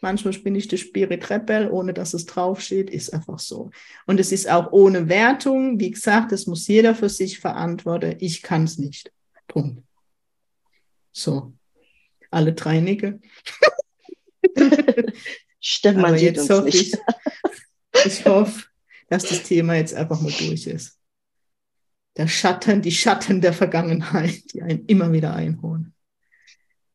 Manchmal 0.00 0.34
bin 0.34 0.54
ich 0.54 0.68
der 0.68 0.76
Spirit 0.76 1.28
Rebel, 1.28 1.68
ohne 1.70 1.92
dass 1.92 2.14
es 2.14 2.24
draufsteht, 2.24 2.88
ist 2.88 3.12
einfach 3.12 3.40
so. 3.40 3.70
Und 4.06 4.20
es 4.20 4.30
ist 4.30 4.48
auch 4.48 4.70
ohne 4.70 5.08
Wertung. 5.08 5.80
Wie 5.80 5.90
gesagt, 5.90 6.30
das 6.30 6.46
muss 6.46 6.68
jeder 6.68 6.94
für 6.94 7.08
sich 7.08 7.40
verantworten. 7.40 8.14
Ich 8.20 8.42
kann 8.42 8.64
es 8.64 8.78
nicht. 8.78 9.10
Punkt. 9.48 9.82
So 11.10 11.52
alle 12.30 12.52
drei 12.52 12.80
nicke. 12.80 13.20
Stimmt, 15.60 15.98
man 15.98 16.18
sieht 16.18 16.38
uns 16.38 16.48
nicht. 16.64 16.94
Ich, 16.94 18.06
ich 18.06 18.24
hoffe, 18.24 18.66
dass 19.08 19.24
das 19.24 19.42
Thema 19.42 19.74
jetzt 19.74 19.94
einfach 19.94 20.20
mal 20.20 20.32
durch 20.32 20.66
ist. 20.66 20.98
Der 22.16 22.28
Schatten, 22.28 22.82
die 22.82 22.92
Schatten 22.92 23.40
der 23.40 23.52
Vergangenheit, 23.52 24.52
die 24.52 24.62
einen 24.62 24.84
immer 24.86 25.12
wieder 25.12 25.34
einholen. 25.34 25.94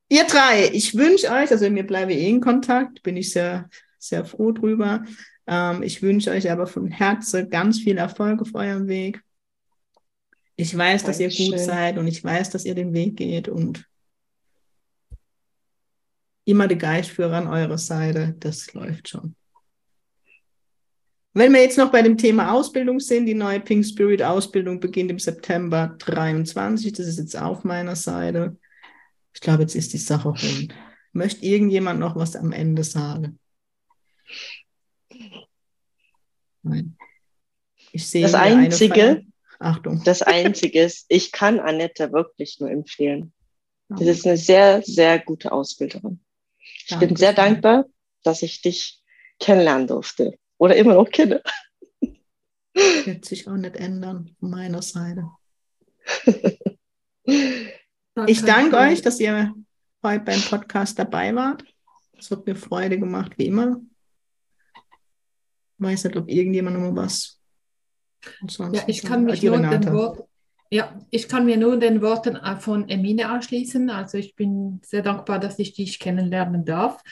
Ihr 0.10 0.26
drei, 0.26 0.70
ich 0.74 0.96
wünsche 0.96 1.32
euch, 1.32 1.50
also 1.52 1.70
mir 1.70 1.88
bleibe 1.88 2.14
eh 2.14 2.30
in 2.30 2.42
Kontakt, 2.42 3.02
bin 3.04 3.18
ich 3.18 3.32
sehr, 3.32 3.70
sehr 3.98 4.26
froh 4.26 4.52
drüber. 4.52 5.06
Ähm, 5.48 5.82
ich 5.82 6.02
wünsche 6.02 6.32
euch 6.32 6.52
aber 6.52 6.68
von 6.68 6.88
Herzen 6.88 7.50
ganz 7.50 7.80
viel 7.80 7.98
Erfolg 7.98 8.42
auf 8.42 8.54
eurem 8.54 8.88
Weg. 8.88 9.24
Ich 10.56 10.78
weiß, 10.78 11.04
dass 11.04 11.18
Dankeschön. 11.18 11.46
ihr 11.46 11.52
gut 11.52 11.60
seid 11.60 11.98
und 11.98 12.08
ich 12.08 12.24
weiß, 12.24 12.52
dass 12.52 12.66
ihr 12.66 12.76
den 12.76 12.94
Weg 12.94 13.18
geht 13.18 13.50
und 13.50 13.90
immer 16.46 16.68
die 16.68 16.78
Geistführer 16.78 17.38
an 17.38 17.48
eurer 17.48 17.78
Seite, 17.78 18.36
das 18.40 18.74
läuft 18.74 19.10
schon. 19.10 19.36
Wenn 21.36 21.52
wir 21.52 21.62
jetzt 21.62 21.80
noch 21.80 21.92
bei 21.92 22.04
dem 22.04 22.18
Thema 22.18 22.54
Ausbildung 22.54 23.00
sind, 23.00 23.26
die 23.26 23.34
neue 23.34 23.60
Pink 23.60 23.84
Spirit 23.84 24.22
Ausbildung 24.22 24.80
beginnt 24.80 25.10
im 25.10 25.18
September 25.18 25.96
23. 25.98 26.94
Das 26.94 27.08
ist 27.08 27.18
jetzt 27.18 27.36
auf 27.36 27.64
meiner 27.64 27.96
Seite. 27.96 28.56
Ich 29.34 29.42
glaube, 29.42 29.64
jetzt 29.64 29.74
ist 29.74 29.94
die 29.94 29.98
Sache 29.98 30.30
rund. 30.30 30.76
Möchte 31.12 31.44
irgendjemand 31.44 32.00
noch 32.00 32.16
was 32.16 32.36
am 32.36 32.52
Ende 32.52 32.84
sagen? 32.84 33.40
Nein. 36.62 36.98
Ich 37.92 38.08
sehe 38.08 38.24
das 38.24 38.36
Einzige, 38.36 39.24
Achtung. 39.60 40.04
Das 40.04 40.22
Einzige 40.22 40.84
ist, 40.84 41.06
ich 41.10 41.32
kann 41.32 41.60
Annette 41.60 42.12
wirklich 42.12 42.60
nur 42.60 42.70
empfehlen. 42.70 43.34
Das 43.90 44.02
ist 44.02 44.26
eine 44.26 44.38
sehr, 44.38 44.84
sehr 44.84 45.20
gute 45.20 45.52
Ausbilderin. 45.52 46.20
Ich 46.60 46.88
Danke 46.90 47.08
bin 47.08 47.16
sehr 47.16 47.34
dankbar, 47.34 47.86
dass 48.24 48.44
ich 48.44 48.62
dich 48.62 49.02
kennenlernen 49.40 49.88
durfte 49.88 50.38
oder 50.64 50.78
immer 50.78 50.94
noch 50.94 51.10
kenne. 51.10 51.44
Wird 52.74 53.26
sich 53.26 53.48
auch 53.50 53.58
nicht 53.58 53.76
ändern 53.76 54.34
von 54.40 54.50
meiner 54.50 54.82
Seite. 54.82 55.28
ich 58.28 58.42
danke 58.44 58.78
euch, 58.78 59.02
dass 59.02 59.20
ihr 59.20 59.54
heute 60.02 60.24
beim 60.24 60.42
Podcast 60.42 60.98
dabei 60.98 61.36
wart. 61.36 61.66
Es 62.18 62.32
hat 62.32 62.46
mir 62.46 62.56
Freude 62.56 62.98
gemacht, 62.98 63.34
wie 63.38 63.48
immer. 63.48 63.82
Ich 65.78 65.86
weiß 65.86 66.06
nicht, 66.06 66.16
ob 66.16 66.30
irgendjemand 66.30 66.80
noch 66.80 66.92
mal 66.92 67.04
was. 67.04 67.42
Ja, 68.72 68.84
ich 68.88 69.02
kann 69.02 69.26
mich 69.26 69.44
nur 69.44 69.58
den 69.58 69.92
Wort, 69.92 70.30
ja, 70.72 70.98
ich 71.10 71.28
kann 71.28 71.46
mir 71.46 71.58
nur 71.58 71.78
den 71.78 72.02
Worten 72.02 72.40
von 72.62 72.88
Emine 72.88 73.28
anschließen. 73.28 73.90
Also 73.90 74.18
ich 74.18 74.38
bin 74.38 74.80
sehr 74.86 75.02
dankbar, 75.02 75.40
dass 75.40 75.60
ich 75.60 75.74
dich 75.74 76.00
kennenlernen 76.00 76.64
darf. 76.64 77.04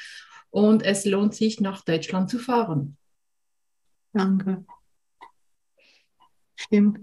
Und 0.52 0.84
es 0.84 1.04
lohnt 1.04 1.36
sich, 1.36 1.60
nach 1.60 1.84
Deutschland 1.84 2.30
zu 2.30 2.40
fahren. 2.40 2.98
Danke. 4.14 4.66
Stimmt. 6.56 7.00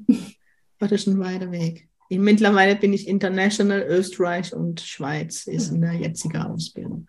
Das 0.79 0.93
ist 0.93 1.07
ein 1.07 1.19
weiter 1.19 1.51
Weg. 1.51 1.89
Mittlerweile 2.11 2.77
bin 2.77 2.93
ich 2.93 3.07
international, 3.07 3.83
Österreich 3.83 4.55
und 4.55 4.81
Schweiz 4.81 5.47
ist 5.47 5.71
in 5.71 5.81
der 5.81 5.95
jetzigen 5.95 6.39
Ausbildung. 6.39 7.07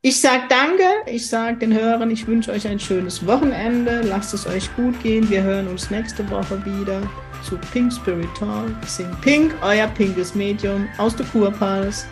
Ich 0.00 0.20
sage 0.20 0.44
danke, 0.48 0.84
ich 1.06 1.26
sage 1.26 1.58
den 1.58 1.74
Hörern, 1.74 2.10
ich 2.12 2.26
wünsche 2.28 2.52
euch 2.52 2.68
ein 2.68 2.78
schönes 2.78 3.26
Wochenende. 3.26 4.02
Lasst 4.02 4.32
es 4.32 4.46
euch 4.46 4.74
gut 4.76 5.02
gehen. 5.02 5.28
Wir 5.28 5.42
hören 5.42 5.66
uns 5.66 5.90
nächste 5.90 6.28
Woche 6.30 6.64
wieder 6.64 7.02
zu 7.42 7.58
Pink 7.72 7.92
Spirit 7.92 8.32
Talk. 8.38 8.70
Sing 8.86 9.10
Pink, 9.22 9.52
euer 9.60 9.88
pinkes 9.88 10.36
Medium 10.36 10.88
aus 10.98 11.16
der 11.16 11.26
Kurpals. 11.26 12.06